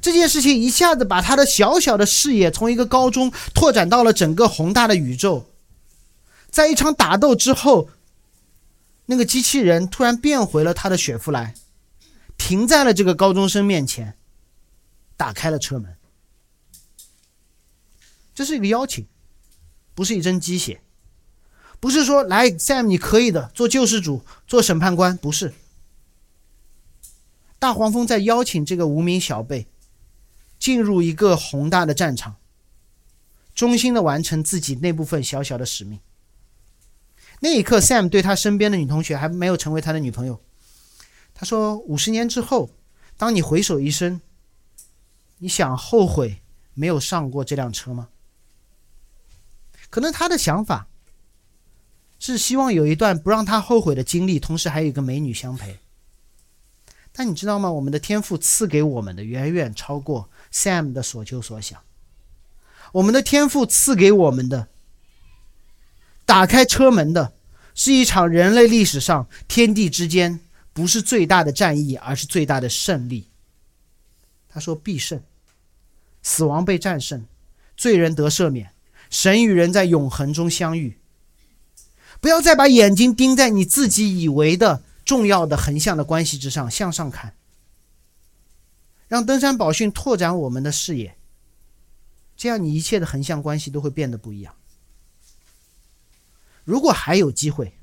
[0.00, 5.46] 这件事情一下子把他的小小的视野从一个高中拓展到了整个宏大的宇宙。
[6.50, 7.90] 在一场打斗之后，
[9.04, 11.52] 那个机器人突然变回了他的雪佛兰，
[12.38, 14.16] 停在了这个高中生面前，
[15.16, 15.96] 打开了车门。
[18.34, 19.06] 这是一个邀请，
[19.94, 20.80] 不是一针鸡血，
[21.78, 25.54] 不是说来 Sam 你可以的，做救世主，做审判官，不是。
[27.58, 29.66] 大黄蜂在邀请这个无名小辈
[30.58, 32.36] 进入一个宏大的战场，
[33.54, 36.00] 衷心的完成自己那部分小小的使命。
[37.40, 40.40] 那一刻，Sam 对他身边的女同学还没有成为他的女朋友。
[41.34, 42.70] 他说：“五十年之后，
[43.16, 44.20] 当你回首一生，
[45.44, 46.40] 你想后悔
[46.72, 48.08] 没有上过这辆车吗？”
[49.90, 50.88] 可能他的想法
[52.18, 55.80] 是希望有一段不让他后悔的经历，同时还有一个美女相陪。
[57.12, 57.70] 但你知道吗？
[57.70, 61.78] 我们的天赋赐给我们的远远超过 Sam 的所求所想。
[62.92, 64.68] 我们的天赋赐给我们的，
[66.24, 67.34] 打开车门的
[67.74, 70.40] 是一场人类历史上天地之间
[70.72, 73.28] 不是最大的战役，而是最大的胜利。
[74.48, 75.22] 他说必胜，
[76.24, 77.24] 死亡被战胜，
[77.76, 78.72] 罪人得赦免。
[79.08, 80.98] 神与人在永恒中相遇。
[82.20, 87.34] 不要再把眼睛盯在你自己以为的重要的横向的关系之上，向上看。
[89.06, 91.16] 让登山宝训拓展我们的视野，
[92.36, 94.54] 这样你一切的横向关系都会变得不一样。
[96.64, 97.74] 如果还有机会，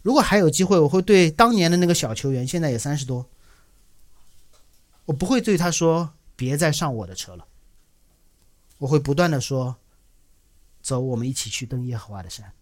[0.00, 3.28] 如果还有机会，我会对当年的那个小球员，现在也三十多，
[5.06, 7.46] 我不会对他说别再上我的车了。
[8.78, 9.76] 我会不断的说。
[10.82, 12.52] 走，我们一起去登耶和华的山。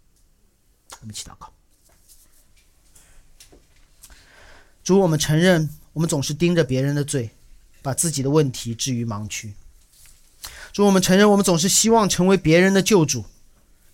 [1.03, 1.53] 我们一起祷告。
[4.83, 7.33] 主，我们承认，我们总是盯着别人的罪，
[7.83, 9.53] 把自己的问题置于盲区。
[10.73, 13.27] 主，我们承认我们总是希望成为别人的救主，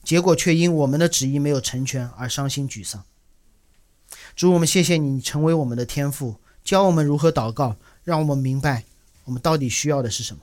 [0.05, 3.03] 结果却因我们的旨意没有成全而伤心沮丧。
[4.37, 7.75] 主，我们谢谢你成为我们的天父，教我们如何祷告，
[8.05, 8.85] 让我们明白
[9.31, 10.43] 我们到底需要的是什么。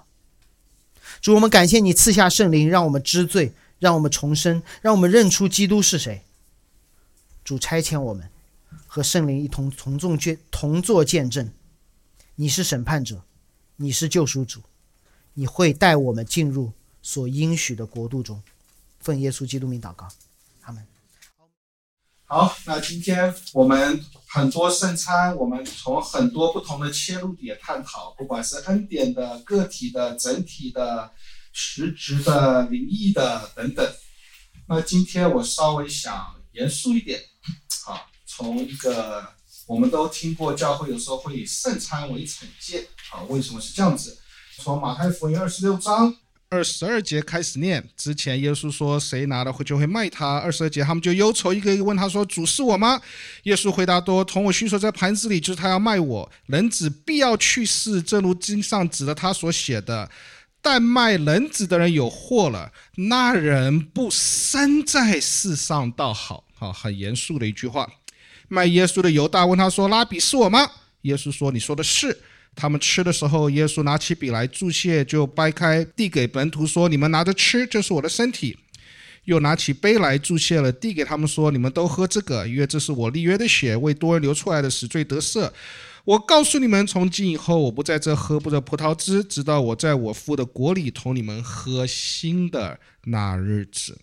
[1.20, 6.24] 主，我们感谢你赐下圣灵，让我们知罪，让我们重生，让我们认出基督是谁。
[7.44, 8.30] 主差遣我们
[8.86, 11.52] 和圣灵一同从众见同作见证。
[12.36, 13.26] 你是审判者，
[13.76, 14.62] 你是救赎主，
[15.34, 16.72] 你会带我们进入
[17.02, 18.42] 所应许的国度中。
[19.02, 20.08] 奉耶稣基督名祷告，
[20.62, 20.97] 阿门。
[22.30, 31.09] 好，那今天我们很多圣餐，我们从很多不同的切入点探讨，不管是恩典的、个体的、整体的、
[31.53, 33.89] 实质的、灵异的等等。
[34.67, 37.17] 那今天我稍微想严肃一点，
[37.86, 39.25] 好，从一个
[39.65, 44.19] 我们都听过教会有时候会以圣餐为惩戒，啊，为什么是这样子？
[44.57, 46.13] 从马太福音二十六章。
[46.50, 50.38] 二十二节开始念，之前耶稣说谁拿了会就会卖他。
[50.38, 53.02] 二十二节他们就忧愁，一个一个问他说：“主是我吗？”
[53.43, 56.32] 耶稣回答多：“同我叙说在盘子里，就是他要卖我。
[56.45, 60.10] 人子必要去世，正如经上指的他所写的。
[60.62, 67.89] 但卖人子的人有祸了，那人不生在世上倒好。”好，很严肃的一句话。
[68.48, 70.72] 卖耶稣的犹大问他说：“拉比是我吗？”
[71.04, 72.18] 耶稣说：“你说的是。”
[72.58, 78.58] 他们吃的时候，耶稣拿起笔来注谢，就掰开递给门徒说：“你们拿着吃，这是我的身体。”
[79.26, 85.51] 又拿起杯来注谢了，递给他们说：“你们都喝这个，因为这是我立约的血，为多人流出来的，死罪得赦。
[86.05, 93.99] 我告诉你们，从今以后，我不在这喝不得葡萄汁，直到我在我父的国里同你们喝新的那日子。”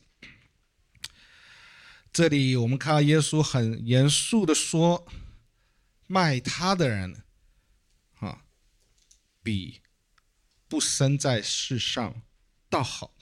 [2.12, 5.06] 这里我们看到耶稣很严肃的说
[6.06, 7.16] ：“卖他的人。”
[9.44, 9.82] 比
[10.66, 12.22] 不生在世上
[12.68, 13.14] 倒好。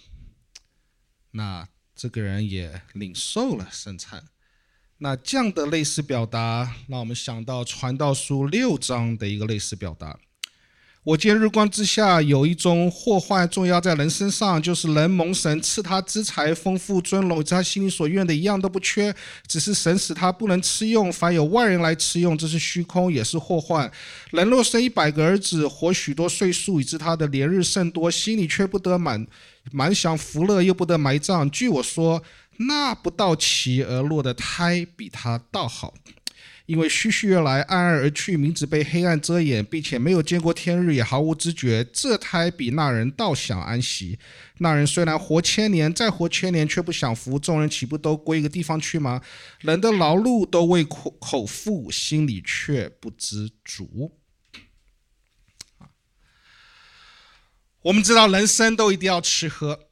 [1.33, 4.29] 那这个人也领受了圣餐。
[4.99, 10.21] 那这样的类似表达，让我们想到传道书六章的一个类似表达。
[11.05, 19.13] 我见日光之下有一种祸患重要在人身上，就是人蒙神赐他资财丰富尊荣，他心里所愿的一样都不缺，
[19.49, 23.91] 只是神使他不能吃用，凡有外人来吃用，这是虚空，也是祸患。
[24.31, 29.27] 人若生一百个儿子，活许多岁数，以致他的连日甚多，心里却不得满
[29.73, 31.51] 满享福乐，又不得埋葬。
[31.51, 32.23] 据我说，
[32.59, 35.93] 那不到其而落的胎，比他倒好。
[36.67, 41.85] 因为虚虚而来，暗暗而去，名字被黑暗遮掩，并且没有见过天日，也毫无知觉。
[41.93, 44.19] 这胎比那人倒想安息。
[44.59, 47.39] 那人虽然活千年，再活千年，却不享福。
[47.39, 49.21] 众人岂不都归一个地方去吗？
[49.61, 54.19] 人的劳碌都为口口腹，心里却不知足。
[57.83, 59.89] 我们知道人生都一定要吃喝，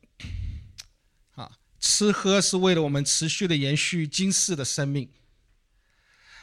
[1.32, 1.50] 啊，
[1.80, 5.10] 吃喝是为了我们持续的延续今世的生命。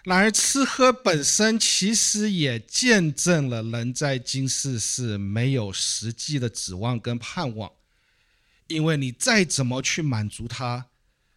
[0.04, 7.72] 然而，吃喝本身其实也见证了人在今世是没有实际的指望跟盼望，
[8.68, 10.86] 因为你再怎么去满足它，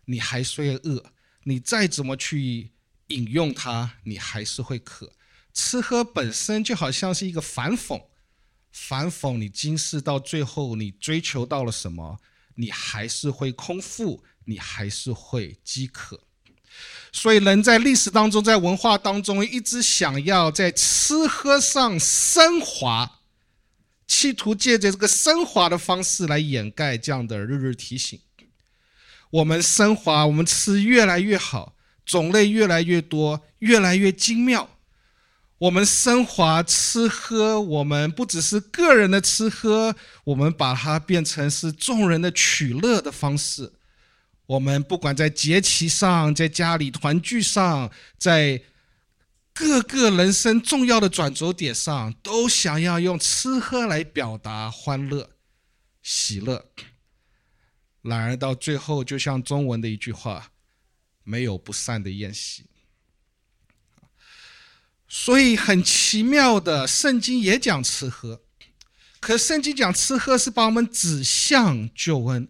[0.05, 1.03] 你还是会饿；
[1.45, 2.71] 你再怎么去
[3.09, 5.13] 饮用它，你还是会渴。
[5.53, 8.01] 吃喝本身就好像是一个反讽，
[8.71, 12.21] 反讽你今世到最后你追求到了什么，
[12.55, 16.23] 你还是会空腹，你还是会饥渴。
[17.13, 23.19] 所以，人在历史当中，在文化当中，一直想要在吃喝上升华，
[24.07, 28.21] 企图借着这个升华的方式来掩盖这样的日日提醒。
[29.31, 31.75] 我们升华，我们吃越来越好，
[32.07, 34.69] 种类越来越多，越来越精妙。
[35.59, 39.95] 我们升华吃喝，我们不只是个人的吃喝，
[40.25, 43.73] 我们把它变成是众人的取乐的方式。
[44.51, 47.89] 我们不管在节期上，在家里团聚上，
[48.19, 48.61] 在
[49.53, 55.31] 各个人生重要的转折点上，都想要用吃喝来表达欢乐、
[56.03, 56.69] 喜乐。
[58.03, 60.51] 然而到最后，就像中文的一句话
[61.23, 62.65] ：“没有不散的宴席。”
[65.07, 68.43] 所以很奇妙的，圣经也讲吃喝，
[69.21, 72.49] 可圣经讲吃喝是把我们指向救恩。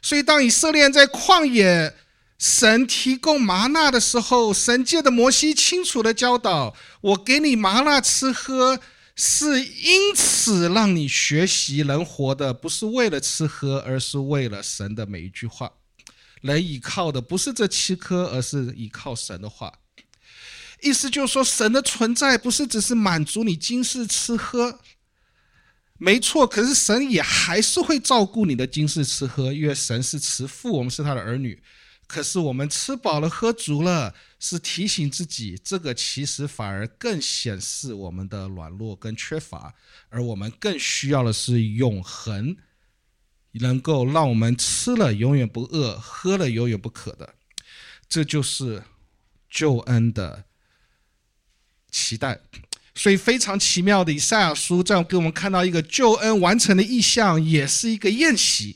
[0.00, 1.94] 所以，当以色列在旷野，
[2.38, 8.80] 神提供麻纳的时候，神借的摩西清楚的教导：我给你麻纳吃喝，
[9.16, 15.72] 是因此让你学习人活的，不是为了吃喝，而是为了神的每一句话。
[16.40, 19.72] 人依靠的不是这七颗，而是依靠神的话。
[20.80, 24.78] 意思就是说，神的存在不是只是满足你今世吃喝，
[25.98, 31.60] 没错，可是神也还是会照顾你的今世吃喝，因为神是慈父，我们是他的儿女。
[32.06, 39.74] 可是我们吃饱了喝足了，是提醒自己，这个其实反而更显示我们的软弱跟缺乏，
[40.08, 42.56] 而我们更需要的是永恒，
[43.52, 47.34] 能够让我们吃了永远不饿，喝了永远不渴的，
[48.08, 48.84] 这就是
[49.50, 50.44] 救恩的
[51.90, 52.40] 期待。
[52.98, 58.74] 所以非常奇妙的以赛亚书，这样给我们看到一个救恩完成的意象，也是一个宴席。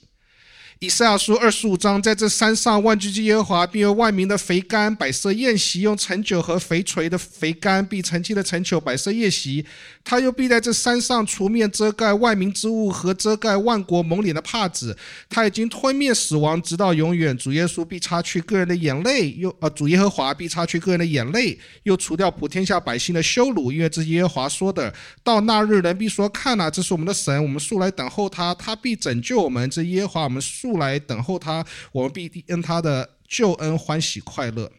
[0.79, 9.65] 以赛亚书二十五章，在这山上，万军之耶和华必用万民的肥甘摆设宴席，用陈酒和肥锤的肥甘，必澄清的陈酒摆设宴席。
[10.05, 14.99] 他又必在这山上除灭遮盖万民之物和遮盖万国蒙脸的帕子。
[15.31, 17.37] 他已经吞灭死亡，直到永远。
[17.39, 24.93] 主耶稣必擦去个人的眼泪，又呃，主耶和华必擦去个人的眼泪，又除掉普天下百姓的羞辱，因为这耶和华说的。
[25.23, 29.71] 到那日，人必说：看哪，这是我们的神，我们素来等候他，他必拯救我们。
[29.71, 30.73] 这耶和华，我们素。
[30.83, 34.73] 来等候他，我们必因他的救恩欢喜快乐。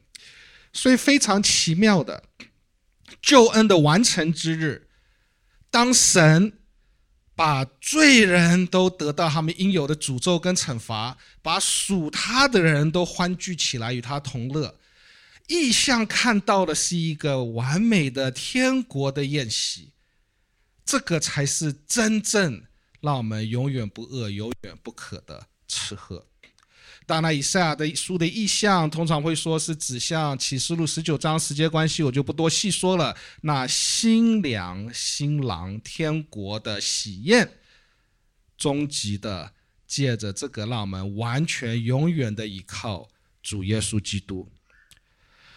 [0.73, 2.23] 所以非常奇妙的
[3.21, 4.87] 救恩的完成之日，
[5.73, 6.53] 当神
[7.33, 14.77] 把罪人都得到他们应有的诅咒跟惩罚，把属他的人都欢聚起来与他同乐，
[15.47, 19.93] 意象看到的是一个完美的天国的宴席。
[20.85, 22.65] 这个才是真正
[23.01, 25.47] 让我们永远不饿、永远不渴的。
[25.67, 26.27] 吃喝，
[27.05, 33.15] 当然，以赛亚的书的意象通常会说是指向启示录十九章，时间关系我就不多细说了。
[33.41, 37.59] 那新娘新郎天国的喜宴，
[38.57, 39.53] 终极的
[39.85, 43.09] 借着这个，让我们完全永远的依靠
[43.41, 44.51] 主耶稣基督。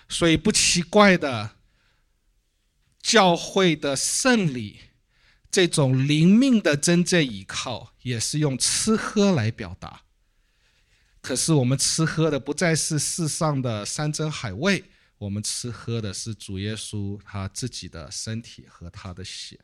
[0.08, 1.52] 所以不奇怪的，
[3.00, 4.80] 教会的胜利。
[5.48, 10.02] 这种灵命的真正依靠，也是用吃喝来表达。
[11.26, 14.84] 可是我们吃喝的不再是世上的山珍海味，
[15.18, 19.58] 我们吃喝的是主耶稣他自己的身体和他的血。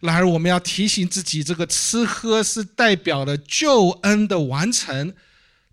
[0.00, 5.14] 然而，我们要提醒自己，这个吃喝是代表了救恩的完成。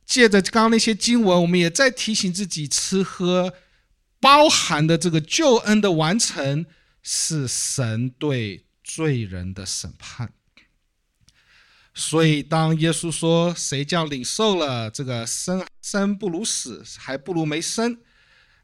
[0.05, 3.51] 借着刚刚那些经文，我们也在提醒自己，吃喝
[4.20, 6.68] 包含的这个救恩的完成，
[7.01, 8.66] 是神对。
[8.82, 10.34] 罪人的审判，
[11.93, 17.97] 所以当耶稣说谁叫领受了这个生生不如死，还不如没生，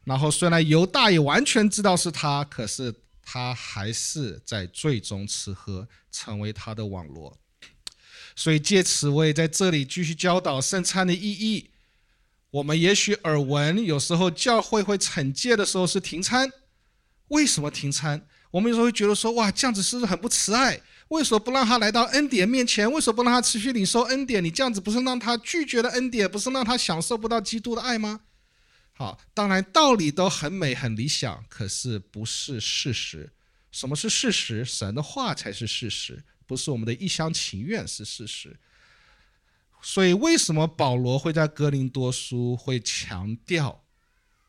[0.04, 7.36] 然后虽然犹大也完全知道是他，可是他还是在最终吃喝，成为他的网罗。
[8.34, 11.70] 所以借此我也在这里继续教导圣餐的意义。
[12.50, 16.50] 我们也许耳闻，有时候教会会惩戒的时候是停餐，
[17.28, 18.26] 为什么停餐？
[18.52, 20.80] 我们有时候会觉得说，哇，这样子是不是很不慈爱？
[21.08, 22.90] 为什么不让他来到恩典面前？
[22.90, 24.42] 为什么不让他持续领受恩典？
[24.42, 28.22] 你这样子不是让他拒绝了恩典，不是让他享受不到基督的爱吗？
[28.92, 33.32] 好，当然道理都很美很理想，可是不是事实。
[33.70, 34.64] 什么是事实？
[34.64, 38.58] 神的话才是事实，不是我们的一厢情愿是事实。
[39.82, 43.85] 所以为什么保罗会在哥林多书会强调？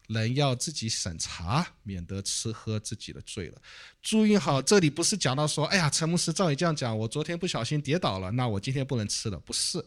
[0.07, 3.61] 人要自己审查，免得吃喝自己的罪了。
[4.01, 9.85] 注意好，这里不是讲到说，哎呀，陈牧师照你这样讲，我昨天不小心跌倒了，那我今天不能吃了，不是。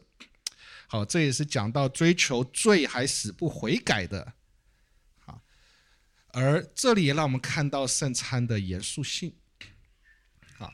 [0.87, 4.35] 好，这也是讲到追求罪还死不悔改的。
[5.21, 5.41] 好，
[6.33, 9.35] 而这里也让我们看到圣餐的严肃性。
[10.59, 10.71] 好，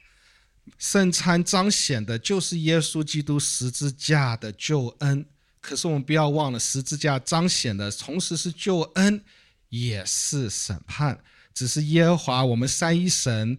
[0.78, 5.28] 圣餐彰显的就是耶稣基督十字架的救恩。
[5.68, 9.24] 可是我们不要忘了，十字架彰显的同时是救恩，
[9.68, 11.18] 也是审判。
[11.52, 13.58] 只是耶和华我们三一神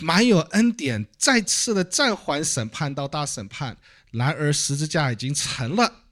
[0.00, 3.76] 满有恩典，再次的暂缓审判到大审判。
[4.10, 6.06] 然而十字架已经成了，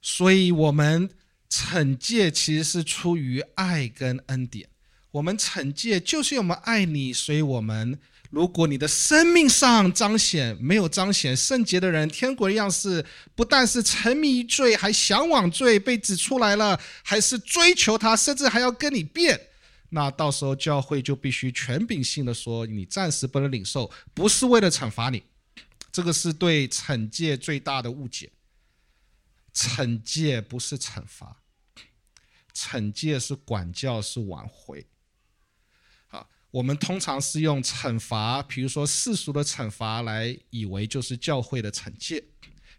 [0.00, 1.10] 所以我们
[1.50, 4.68] 惩戒其实是出于爱跟恩典。
[5.10, 7.98] 我们惩戒就是我们爱你，所以我们。
[8.36, 13.02] 如果你的生命上彰显没有彰显圣洁的人，天国的样式
[13.34, 19.40] 不但是沉迷于罪，还向往罪，被指出来了，还是追求他，甚至还要跟你辩，
[19.88, 25.22] 那到时候教会就必须权柄性的说，你暂时不能领受，不是为了惩罚你，
[25.90, 28.30] 这个是对惩戒最大的误解。
[29.54, 31.38] 惩戒不是惩罚，
[32.54, 34.84] 惩戒是管教，是挽回。
[36.50, 42.24] 我们通常是用惩罚，比如说世俗的惩罚，来以为就是教会的惩戒。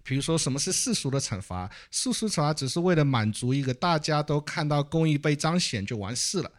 [0.04, 1.70] 比如说，什么是世俗的惩罚？
[1.92, 6.50] 世俗惩罚只是为了满足一个大家都看到公义被彰显就完事了。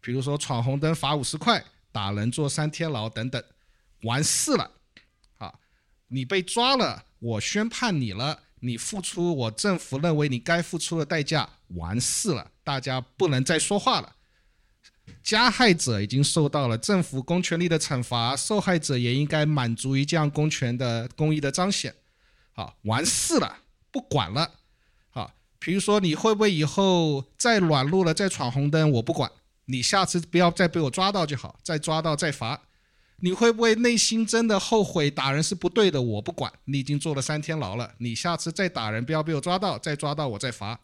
[0.00, 3.42] 比如说闯红灯罚五十块，打人坐三天牢等等，
[4.02, 4.70] 完事了。
[5.38, 5.52] 啊
[6.06, 14.14] 你被抓了，我宣判你了，你付出我政府认为你该付出的代价，完事了，大家不能再说话了。
[15.22, 21.94] 加害者已经受到了政府公权力的惩罚，受害者也应该满足于这样公权的公义的彰显。
[22.52, 23.58] 好，完事了，
[23.90, 24.50] 不管了。
[25.10, 29.30] 好，比如说你会不会以后再软路了，再闯红灯，我不管，
[29.66, 32.62] 你下次不要再被我抓到就好，再抓到再罚。
[33.20, 36.00] 你会不会内心真的后悔打人是不对的？
[36.00, 40.78] 我不管，你已经坐了三天牢了，你下次再打人不要被我抓到，再抓到我再罚。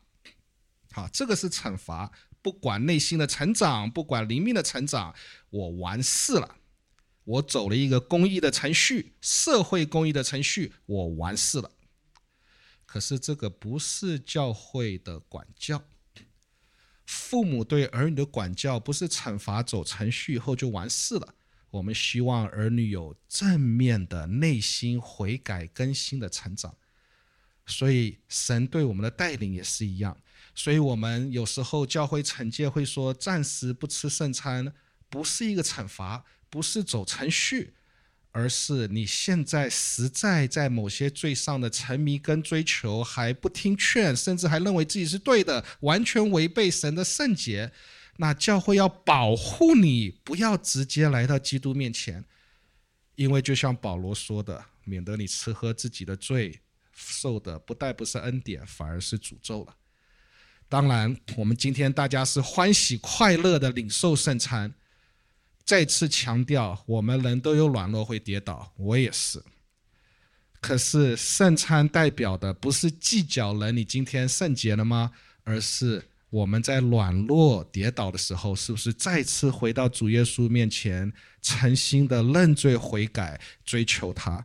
[0.91, 2.11] 好，这个是惩罚。
[2.45, 5.15] 不管内心的成长，不管灵命的成长，
[5.49, 6.57] 我完事了。
[7.25, 11.71] 我走了一个公益的程序，社会公益的程序，我完事了。
[12.85, 15.83] 可是这个不是教会的管教，
[17.07, 21.35] 父母对儿女的管教不是惩罚走程序以后就完事了。
[21.71, 26.77] 我们希望儿女有正面的内心悔改更新的成长，
[27.67, 30.17] 所以神对我们的带领也是一样。
[30.55, 34.73] 所以，我们有时候教会惩戒会说，暂时不吃圣餐，
[35.09, 37.75] 不是一个惩罚，不是走程序，
[38.31, 47.73] 而是你现在实在在某些罪上的沉迷跟追求，还不听劝，甚至还认为自己是对的，完全违背神的圣洁。
[48.19, 52.25] 那教会要保护你，不要直接来到基督面前，
[53.17, 56.61] 因为就像保罗说的，免得你吃喝自己的罪，
[56.95, 59.75] 受的不但不是恩典，反而是诅咒了。
[60.69, 64.73] 当然，我们今天大家是欢喜快乐的领受圣餐。
[65.65, 69.43] 再次强调，我们人都有软弱会跌倒，我也是。
[70.61, 75.13] 可是圣餐代表的不是计较人你今天圣洁了吗？
[75.43, 84.45] 而是我们在软弱跌倒的时候，是不是再次回到主耶稣面前，诚心的认罪悔改，追求他？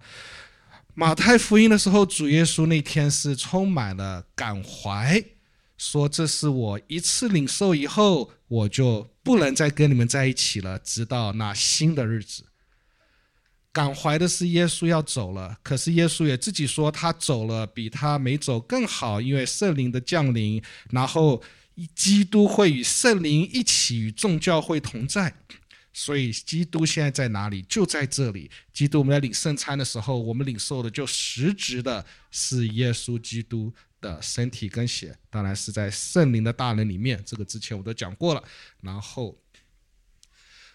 [0.99, 5.23] 马太福音的时候，主耶稣那天是充满了感怀。
[5.77, 12.43] 说这是我一次领受以后，我就不能再跟你们在一起了，直到那新的日子。
[13.71, 21.41] 感怀的是耶稣要走了，可是耶稣也自己说他走了比他没走更好，因为圣灵的降临，然后
[21.95, 25.33] 基督会与圣灵一起与众教会同在。
[25.93, 27.61] 所以基督现在在哪里？
[27.63, 28.49] 就在这里。
[28.73, 33.73] 基督我们在领圣餐的时候，我们领受的就实质的是耶稣基督。
[34.01, 37.21] 的身体跟血，当然是在圣灵的大能里面。
[37.25, 38.41] 这个之前我都讲过了。
[38.79, 39.37] 然后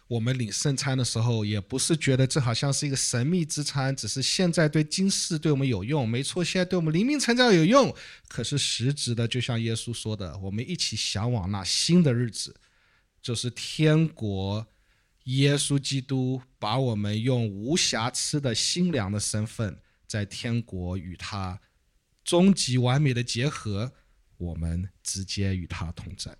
[0.06, 6.06] 我们领圣餐的时候，也不是觉得这好像是一个神秘之餐，只是现在对今世对我们有用。
[6.06, 7.96] 没错，现在对我们灵命成长有用。
[8.28, 12.54] 可是实质的，就像耶稣说的，我们一起向往那新的日子，
[13.22, 14.66] 就是天国。
[15.24, 21.60] 耶稣基督把我们用无瑕疵的新娘的身份，在天国与他。
[22.22, 23.92] 终极完美的结合，
[24.36, 26.36] 我们直接与他同在。